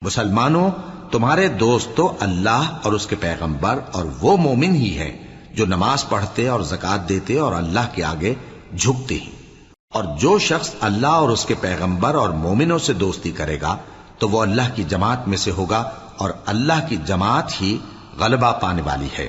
[0.02, 0.70] مسلمانوں
[1.10, 5.10] تمہارے دوست تو اللہ اور اس کے پیغمبر اور وہ مومن ہی ہے
[5.54, 8.34] جو نماز پڑھتے اور زکات دیتے اور اللہ کے آگے
[8.74, 9.32] جھکتے ہیں
[9.92, 13.76] اور جو شخص اللہ اور اس کے پیغمبر اور مومنوں سے دوستی کرے گا
[14.18, 15.82] تو وہ اللہ کی جماعت میں سے ہوگا
[16.16, 17.76] اور اللہ کی جماعت ہی
[18.18, 19.28] غلبہ پانے والی ہے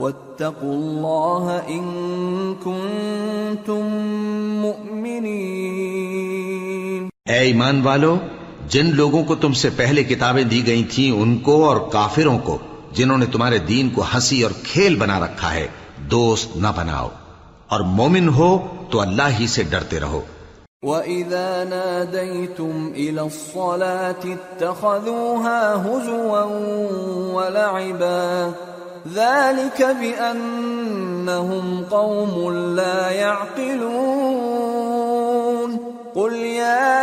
[0.00, 1.88] واتقوا الله ان
[2.56, 3.88] كنتم
[4.62, 8.12] مؤمنين اے ایمان والو
[8.68, 12.56] جن لوگوں کو تم سے پہلے کتابیں دی گئی تھیں ان کو اور کافروں کو
[12.92, 15.66] جنہوں نے تمہارے دین کو ہنسی اور کھیل بنا رکھا ہے
[16.10, 17.08] دوست نہ بناؤ
[17.68, 18.50] اور مومن ہو
[18.90, 20.22] تو اللہ ہی سے ڈرتے رہو
[20.82, 22.74] وَإِذَا نَادَيْتُمْ
[22.94, 26.44] إِلَى الصَّلَاةِ اتَّخَذُوهَا هُزُوًا
[27.34, 28.69] وَلَعِبًا
[29.08, 37.03] ذلك بأنهم قوم لا يعقلون قل يا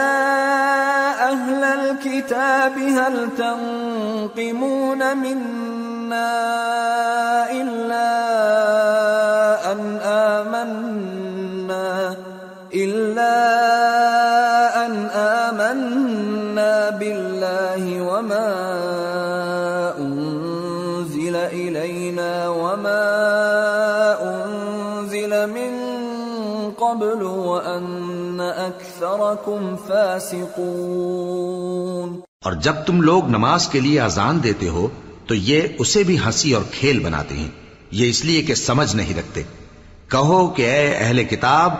[1.31, 6.31] أهل الكتاب هل تنقمون منا
[7.51, 8.11] إلا
[9.71, 11.47] أن آمنا
[12.73, 13.35] إلا
[14.85, 18.96] أن آمنا بالله وما
[32.43, 34.87] اور جب تم لوگ نماز کے لیے آزان دیتے ہو
[35.27, 37.49] تو یہ اسے بھی ہنسی اور کھیل بناتے ہیں
[37.91, 39.43] یہ اس لیے کہ سمجھ نہیں رکھتے
[40.09, 41.73] کہو کہ اے اہل کتاب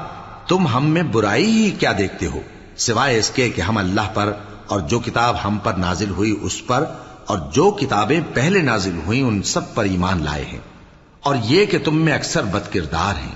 [0.48, 2.40] تم ہم میں برائی ہی کیا دیکھتے ہو
[2.78, 4.32] سوائے اس کے کہ ہم اللہ پر
[4.68, 6.86] اور جو کتاب ہم پر نازل ہوئی اس پر
[7.26, 10.60] اور جو کتابیں پہلے نازل ہوئیں ان سب پر ایمان لائے ہیں
[11.24, 13.36] اور یہ کہ تم میں اکثر بد کردار ہیں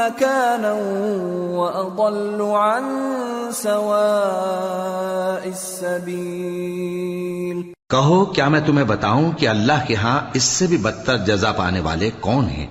[7.91, 11.81] کہو کیا میں تمہیں بتاؤں کہ اللہ کے ہاں اس سے بھی بدتر جزا پانے
[11.81, 12.66] والے کون ہیں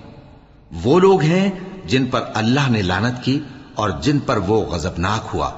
[0.71, 1.49] وہ لوگ ہیں
[1.85, 3.39] جن پر اللہ نے لانت کی
[3.75, 5.51] اور جن پر وہ غضبناک ہوا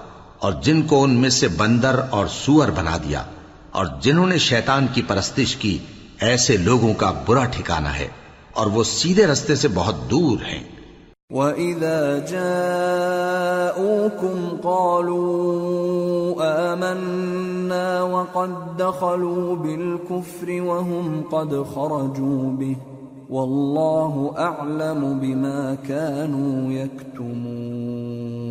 [0.39, 3.23] اور جن کو ان میں سے بندر اور سور بنا دیا
[3.71, 5.77] اور جنہوں نے شیطان کی پرستش کی
[6.25, 8.07] ایسے لوگوں کا برا ٹھکانہ ہے
[8.61, 10.59] اور وہ سیدھے رستے سے بہت دور ہیں
[11.29, 18.53] وَإِذَا جَاءُوكُمْ قَالُوا آمَنَّا وَقَدْ
[18.79, 22.75] دَخَلُوا بِالْكُفْرِ وَهُمْ قَدْ خَرَجُوا بِهِ
[23.31, 24.13] وَاللَّهُ
[24.37, 28.50] أَعْلَمُ بِمَا كَانُوا يَكْتُمُونَ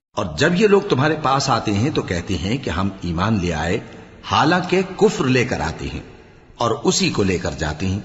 [0.17, 3.53] اور جب یہ لوگ تمہارے پاس آتے ہیں تو کہتے ہیں کہ ہم ایمان لے
[3.53, 3.77] آئے
[4.31, 5.99] حالانکہ کفر لے کر آتے ہیں
[6.57, 7.99] اور اسی کو لے کر جاتے ہیں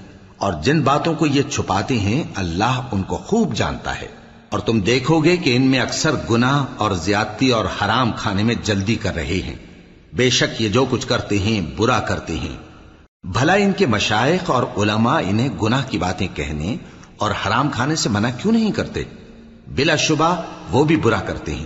[0.37, 4.07] اور جن باتوں کو یہ چھپاتے ہیں اللہ ان کو خوب جانتا ہے
[4.51, 6.53] اور تم دیکھو گے کہ ان میں اکثر گنا
[6.77, 9.55] اور زیادتی اور حرام کھانے میں جلدی کر رہے ہیں
[10.13, 12.55] بے شک یہ جو کچھ کرتے ہیں برا کرتے ہیں
[13.31, 16.75] بھلا ان کے مشائق اور علماء انہیں گنا کی باتیں کہنے
[17.17, 19.03] اور حرام کھانے سے منع کیوں نہیں کرتے
[19.75, 20.35] بلا شبہ
[20.71, 21.65] وہ بھی برا کرتے ہیں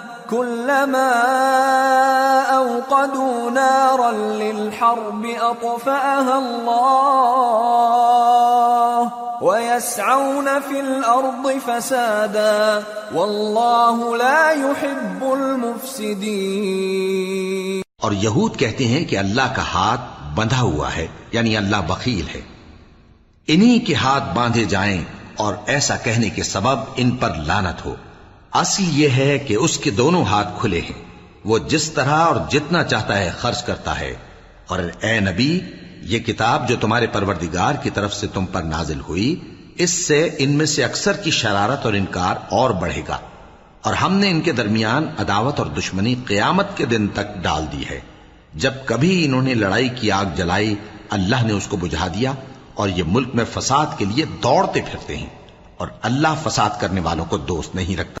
[0.33, 0.43] اور
[18.11, 20.01] یہود کہتے ہیں کہ اللہ کا ہاتھ
[20.35, 22.41] بندھا ہوا ہے یعنی اللہ بخیل ہے
[23.47, 25.03] انہی کے ہاتھ باندھے جائیں
[25.37, 27.95] اور ایسا کہنے کے سبب ان پر لانت ہو
[28.53, 30.99] اصل یہ ہے کہ اس کے دونوں ہاتھ کھلے ہیں
[31.45, 34.13] وہ جس طرح اور جتنا چاہتا ہے خرچ کرتا ہے
[34.67, 35.59] اور اے نبی
[36.05, 39.35] یہ کتاب جو تمہارے پروردگار کی طرف سے تم پر نازل ہوئی
[39.77, 43.19] اس سے ان میں سے اکثر کی شرارت اور انکار اور بڑھے گا
[43.81, 47.83] اور ہم نے ان کے درمیان عداوت اور دشمنی قیامت کے دن تک ڈال دی
[47.89, 47.99] ہے
[48.55, 50.73] جب کبھی انہوں نے لڑائی کی آگ جلائی
[51.09, 52.33] اللہ نے اس کو بجھا دیا
[52.73, 55.29] اور یہ ملک میں فساد کے لیے دوڑتے پھرتے ہیں
[55.77, 58.20] اور اللہ فساد کرنے والوں کو دوست نہیں رکھتا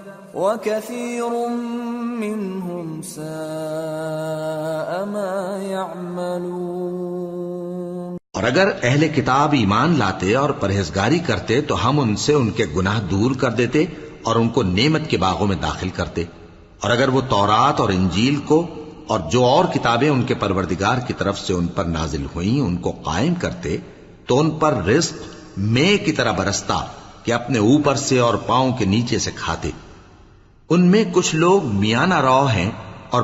[0.39, 0.49] اور
[8.43, 12.99] اگر اہل کتاب ایمان لاتے اور پرہیزگاری کرتے تو ہم ان سے ان کے گناہ
[13.11, 13.85] دور کر دیتے
[14.23, 16.23] اور ان کو نعمت کے باغوں میں داخل کرتے
[16.81, 18.65] اور اگر وہ تورات اور انجیل کو
[19.07, 22.75] اور جو اور کتابیں ان کے پروردگار کی طرف سے ان پر نازل ہوئیں ان
[22.77, 23.77] کو قائم کرتے
[24.25, 26.79] تو ان پر رزق میں کی طرح برستا
[27.23, 29.71] کہ اپنے اوپر سے اور پاؤں کے نیچے سے کھاتے
[31.13, 32.71] کچھ لوگ میانہ راؤ ہیں
[33.09, 33.23] اور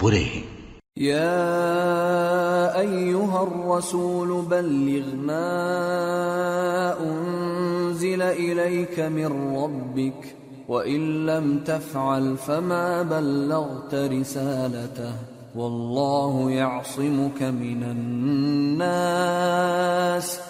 [0.00, 0.50] برے ہیں
[0.96, 2.76] يا
[2.76, 6.94] ايها الرسول بلغ ما
[7.00, 10.34] انزل اليك من ربك
[10.68, 15.12] وان لم تفعل فما بلغت رسالته
[15.54, 18.90] والله يعصمك من الناس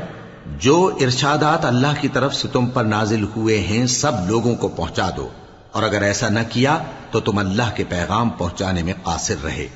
[0.61, 5.11] جو ارشادات اللہ کی طرف سے تم پر نازل ہوئے ہیں سب لوگوں کو پہنچا
[5.17, 5.29] دو
[5.73, 6.79] اور اگر ایسا نہ کیا
[7.11, 9.76] تو تم اللہ کے پیغام پہنچانے میں قاصر رہے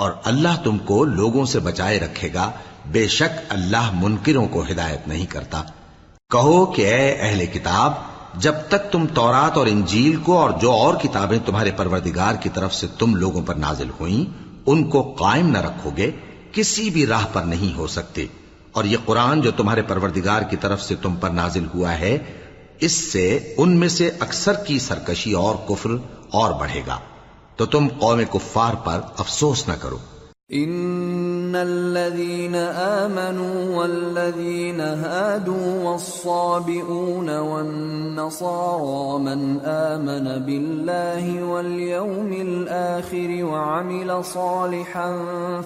[0.00, 2.50] اور اللہ تم کو لوگوں سے بچائے رکھے گا
[2.92, 5.62] بے شک اللہ منکروں کو ہدایت نہیں کرتا
[6.30, 7.92] کہو کہ اے اہل کتاب
[8.40, 12.74] جب تک تم تورات اور انجیل کو اور جو اور کتابیں تمہارے پروردگار کی طرف
[12.74, 14.24] سے تم لوگوں پر نازل ہوئیں
[14.66, 16.10] ان کو قائم نہ رکھو گے
[16.52, 18.26] کسی بھی راہ پر نہیں ہو سکتے
[18.72, 22.16] اور یہ قرآن جو تمہارے پروردگار کی طرف سے تم پر نازل ہوا ہے
[22.78, 23.26] اس سے
[23.56, 25.90] ان میں سے اکثر کی سرکشی اور کفر
[26.30, 26.98] اور بڑھے گا
[27.56, 29.98] تو تم قوم کفار پر افسوس نہ کرو
[30.52, 45.10] إن الذين آمنوا والذين هادوا والصابئون والنصارى من آمن بالله واليوم الآخر وعمل صالحا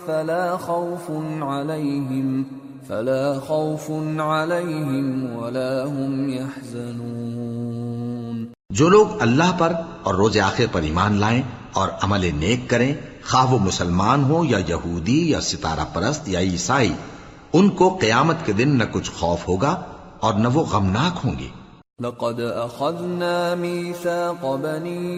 [0.07, 1.11] فلا خوف
[1.41, 2.47] عليهم
[2.89, 3.91] فلا خوف
[4.19, 8.16] عليهم ولا هم يحزنون
[8.77, 9.73] جو لوگ اللہ پر
[10.03, 11.43] اور روز آخر پر ایمان لائیں
[11.75, 12.93] اور عمل نیک کریں
[13.23, 16.93] خواہ وہ مسلمان ہوں یا یہودی یا ستارہ پرست یا عیسائی
[17.53, 19.73] ان کو قیامت کے دن نہ کچھ خوف ہوگا
[20.21, 21.49] اور نہ وہ غمناک ہوں گے
[21.99, 23.55] لقد اخذنا
[23.55, 25.19] ميثاق بني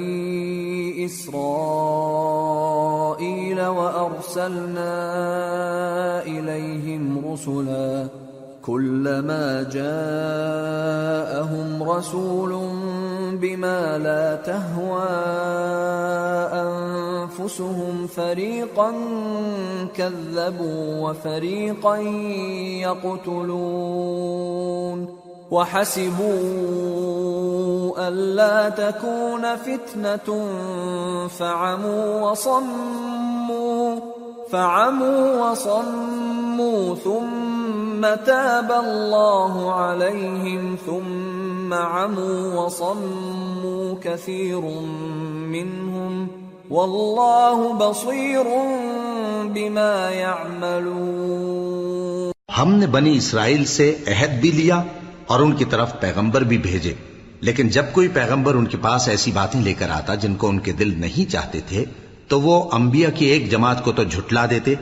[1.04, 4.92] اسرائيل وارسلنا
[6.22, 7.26] اليهم
[8.68, 12.52] كلما جاءهم رسول
[13.32, 15.08] بما لا تهوى
[16.52, 18.94] انفسهم فريقا
[19.96, 21.96] كذبوا وفريقا
[23.26, 24.28] يقتلون
[25.50, 26.28] وحسبوا
[28.08, 30.48] الا تكون فتنه
[31.28, 34.18] فعموا وصموا
[34.52, 44.60] فعموا وصموا ثم تاب الله عليهم ثم عموا وصموا كثير
[45.50, 46.28] منهم
[46.70, 48.46] والله بصير
[49.50, 51.68] بما يعملون
[52.58, 54.78] ہم نے بنی اسرائیل سے عہد بھی لیا
[55.26, 56.94] اور ان کی طرف پیغمبر بھی بھیجے
[57.40, 60.58] لیکن جب کوئی پیغمبر ان کے پاس ایسی باتیں لے کر آتا جن کو ان
[60.58, 61.84] کے دل نہیں چاہتے تھے
[62.30, 64.74] تو وہ انبیاء کی ایک جماعت کو تو جھٹلا دیتے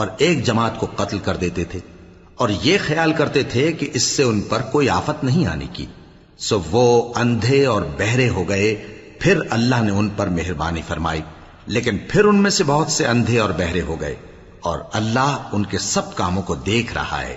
[0.00, 1.78] اور ایک جماعت کو قتل کر دیتے تھے
[2.36, 5.86] اور یہ خیال کرتے تھے کہ اس سے ان پر کوئی آفت نہیں آنے کی
[6.40, 6.86] سو وہ
[7.16, 8.74] اندھے اور بہرے ہو گئے
[9.20, 11.20] پھر اللہ نے ان پر مہربانی فرمائی
[11.68, 14.14] لیکن پھر ان میں سے بہت سے اندھے اور بہرے ہو گئے
[14.62, 17.36] اور اللہ ان کے سب کاموں کو دیکھ رہا ہے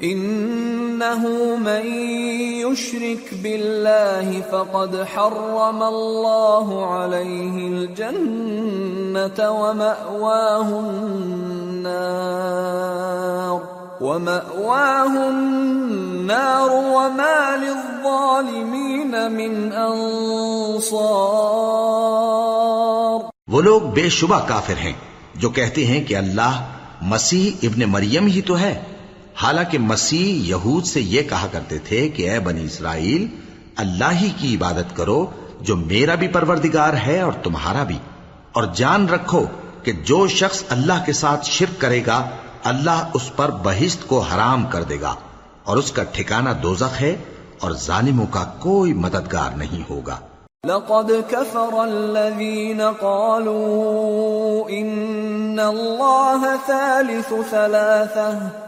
[0.02, 1.58] بہد
[1.58, 7.22] من فقد حرم النار
[15.26, 15.66] النار
[16.90, 17.36] وما
[19.28, 21.06] من انصار
[23.48, 24.92] وہ لوگ بے شبہ کافر ہیں
[25.34, 26.70] جو کہتے ہیں کہ اللہ
[27.02, 28.97] مسیح ابن مریم ہی تو ہے
[29.38, 33.26] حالانکہ مسیح یہود سے یہ کہا کرتے تھے کہ اے بنی اسرائیل
[33.76, 35.18] اللہ ہی کی عبادت کرو
[35.62, 37.98] جو میرا بھی پروردگار ہے اور تمہارا بھی
[38.52, 39.44] اور جان رکھو
[39.84, 42.18] کہ جو شخص اللہ کے ساتھ شرک کرے گا
[42.66, 45.14] اللہ اس پر بہشت کو حرام کر دے گا
[45.64, 47.14] اور اس کا ٹھکانہ دوزخ ہے
[47.60, 50.18] اور ظالموں کا کوئی مددگار نہیں ہوگا
[50.64, 58.67] لقد كفر الذين قالوا ان الله ثالث ثلاثه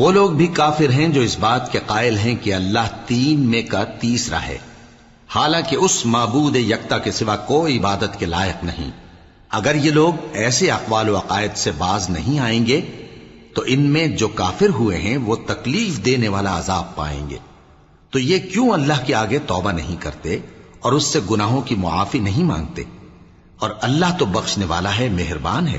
[0.00, 3.62] وہ لوگ بھی کافر ہیں جو اس بات کے قائل ہیں کہ اللہ تین میں
[3.62, 4.56] کا تیسرا ہے
[5.28, 8.90] حالانکہ اس معبود یکتا کے سوا کوئی عبادت کے لائق نہیں
[9.50, 12.80] اگر یہ لوگ ایسے اقوال و عقائد سے باز نہیں آئیں گے
[13.54, 17.38] تو ان میں جو کافر ہوئے ہیں وہ تکلیف دینے والا عذاب پائیں گے
[18.12, 20.38] تو یہ کیوں اللہ کے آگے توبہ نہیں کرتے
[20.80, 22.84] اور اس سے گناہوں کی معافی نہیں مانگتے
[23.58, 25.78] اور اللہ تو بخشنے والا ہے مہربان ہے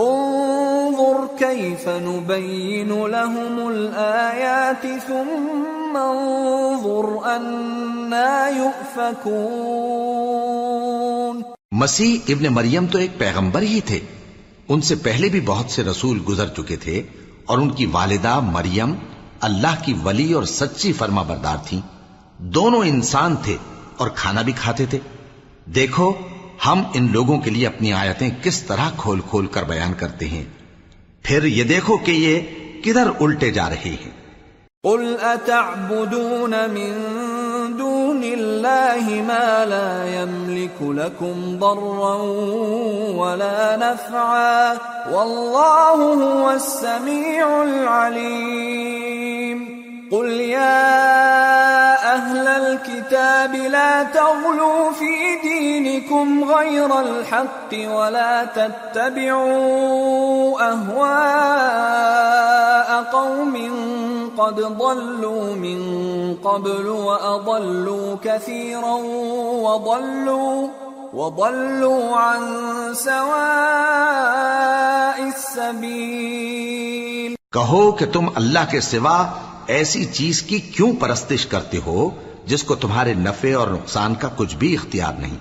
[0.00, 5.96] انظر انظر كيف نبين لهم الآيات ثم
[7.26, 9.56] أنا يؤفكون
[11.74, 14.00] مسیح ابن مریم تو ایک پیغمبر ہی تھے
[14.68, 16.96] ان سے پہلے بھی بہت سے رسول گزر چکے تھے
[17.46, 18.90] اور ان کی والدہ مریم
[19.48, 21.82] اللہ کی ولی اور سچی فرما بردار تھیں
[22.54, 23.56] دونوں انسان تھے
[23.96, 25.00] اور کھانا بھی کھاتے تھے
[25.74, 26.06] دیکھو
[26.60, 30.44] ہم ان لوگوں کے لیے اپنی آیتیں کس طرح کھول کھول کر بیان کرتے ہیں
[31.24, 32.40] پھر یہ دیکھو کہ یہ
[32.84, 34.10] کدھر الٹے جا رہے ہیں
[34.84, 36.92] قل اتعبدون من
[37.78, 42.16] دون اللہ ما لا يملك لكم ضرا
[43.16, 44.74] ولا نفعا
[45.06, 49.64] واللہ هو السمیع العلیم
[50.10, 51.75] قل یا
[52.88, 63.56] الكتاب لا تغلوا في دينكم غير الحق ولا تتبعوا أهواء قوم
[64.38, 65.80] قد ضلوا من
[66.44, 68.94] قبل وأضلوا كثيرا
[69.66, 70.68] وضلوا
[71.14, 72.42] وضلوا عن
[72.94, 79.18] سواء السبيل کہو کہ تم اللہ کے سوا
[79.74, 82.10] ایسی چیز کی کیوں پرستش کرتے ہو
[82.46, 85.36] جس کو تمہارے نفع اور نقصان کا کچھ بھی اختیار نہیں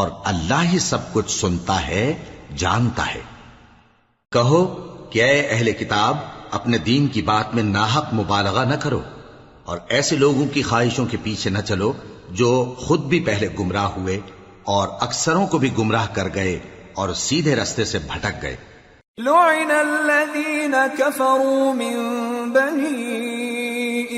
[0.00, 2.12] اور اللہ ہی سب کچھ سنتا ہے
[2.56, 3.20] جانتا ہے
[4.32, 4.64] کہو
[5.12, 6.16] کہ اے اہل کتاب
[6.52, 9.00] اپنے دین کی بات میں ناحق مبالغہ نہ کرو
[9.64, 11.92] اور ایسے لوگوں کی خواہشوں کے پیچھے نہ چلو
[12.34, 12.52] جو
[12.78, 14.18] خود بھی پہلے گمراہ ہوئے
[14.68, 16.58] اور اکثروں کو بھی گمراہ کر گئے
[16.94, 18.56] اور سیدھے رستے سے بھٹک گئے
[19.18, 21.96] لعن الذین کفروا من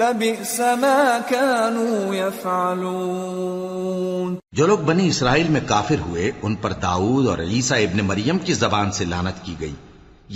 [0.00, 7.38] لبئس ما كانوا يفعلون جو لوگ بنی اسرائیل میں کافر ہوئے ان پر داؤد اور
[7.40, 9.74] عیسیٰ ابن مریم کی زبان سے لانت کی گئی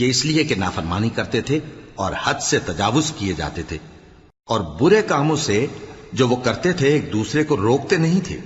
[0.00, 1.58] یہ اس لیے کہ نافرمانی کرتے تھے
[1.96, 3.78] اور حد سے تجاوز کیے جاتے تھے
[4.48, 5.58] اور برے کاموں سے
[6.12, 8.38] جو وہ کرتے تھے ایک دوسرے کو روکتے نہیں تھے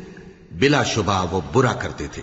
[0.61, 2.23] بلا شبہ وہ برا کرتے تھے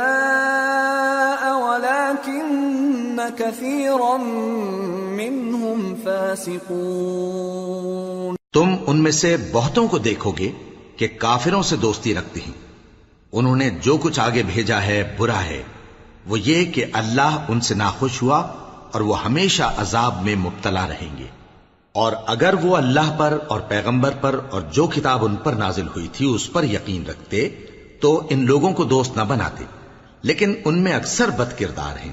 [2.24, 4.28] کم کثی ام
[5.16, 5.94] من
[6.04, 6.08] ف
[8.52, 10.50] تم ان میں سے بہتوں کو دیکھو گے
[10.96, 12.71] کہ کافروں سے دوستی رکھتے ہیں
[13.32, 15.62] انہوں نے جو کچھ آگے بھیجا ہے برا ہے
[16.26, 18.38] وہ یہ کہ اللہ ان سے ناخوش ہوا
[18.92, 21.26] اور وہ ہمیشہ عذاب میں مبتلا رہیں گے
[21.94, 26.08] اور اگر وہ اللہ پر اور پیغمبر پر اور جو کتاب ان پر نازل ہوئی
[26.12, 27.48] تھی اس پر یقین رکھتے
[28.00, 29.64] تو ان لوگوں کو دوست نہ بناتے
[30.22, 32.12] لیکن ان میں اکثر بد کردار ہیں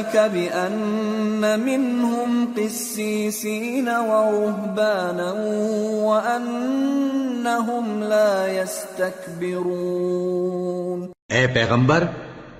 [11.46, 12.04] پیغمبر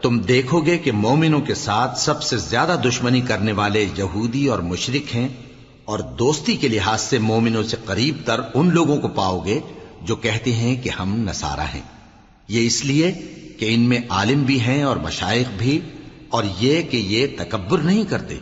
[0.03, 4.59] تم دیکھو گے کہ مومنوں کے ساتھ سب سے زیادہ دشمنی کرنے والے یہودی اور
[4.59, 5.29] مشرق ہیں
[5.85, 9.59] اور دوستی کے لحاظ سے مومنوں سے قریب تر ان لوگوں کو پاؤ گے
[10.03, 11.83] جو کہتے ہیں کہ ہم نصارہ ہیں
[12.49, 13.13] یہ اس لیے
[13.59, 15.81] کہ ان میں عالم بھی ہیں اور مشائق بھی
[16.31, 18.39] اور یہ کہ یہ تکبر نہیں کرتے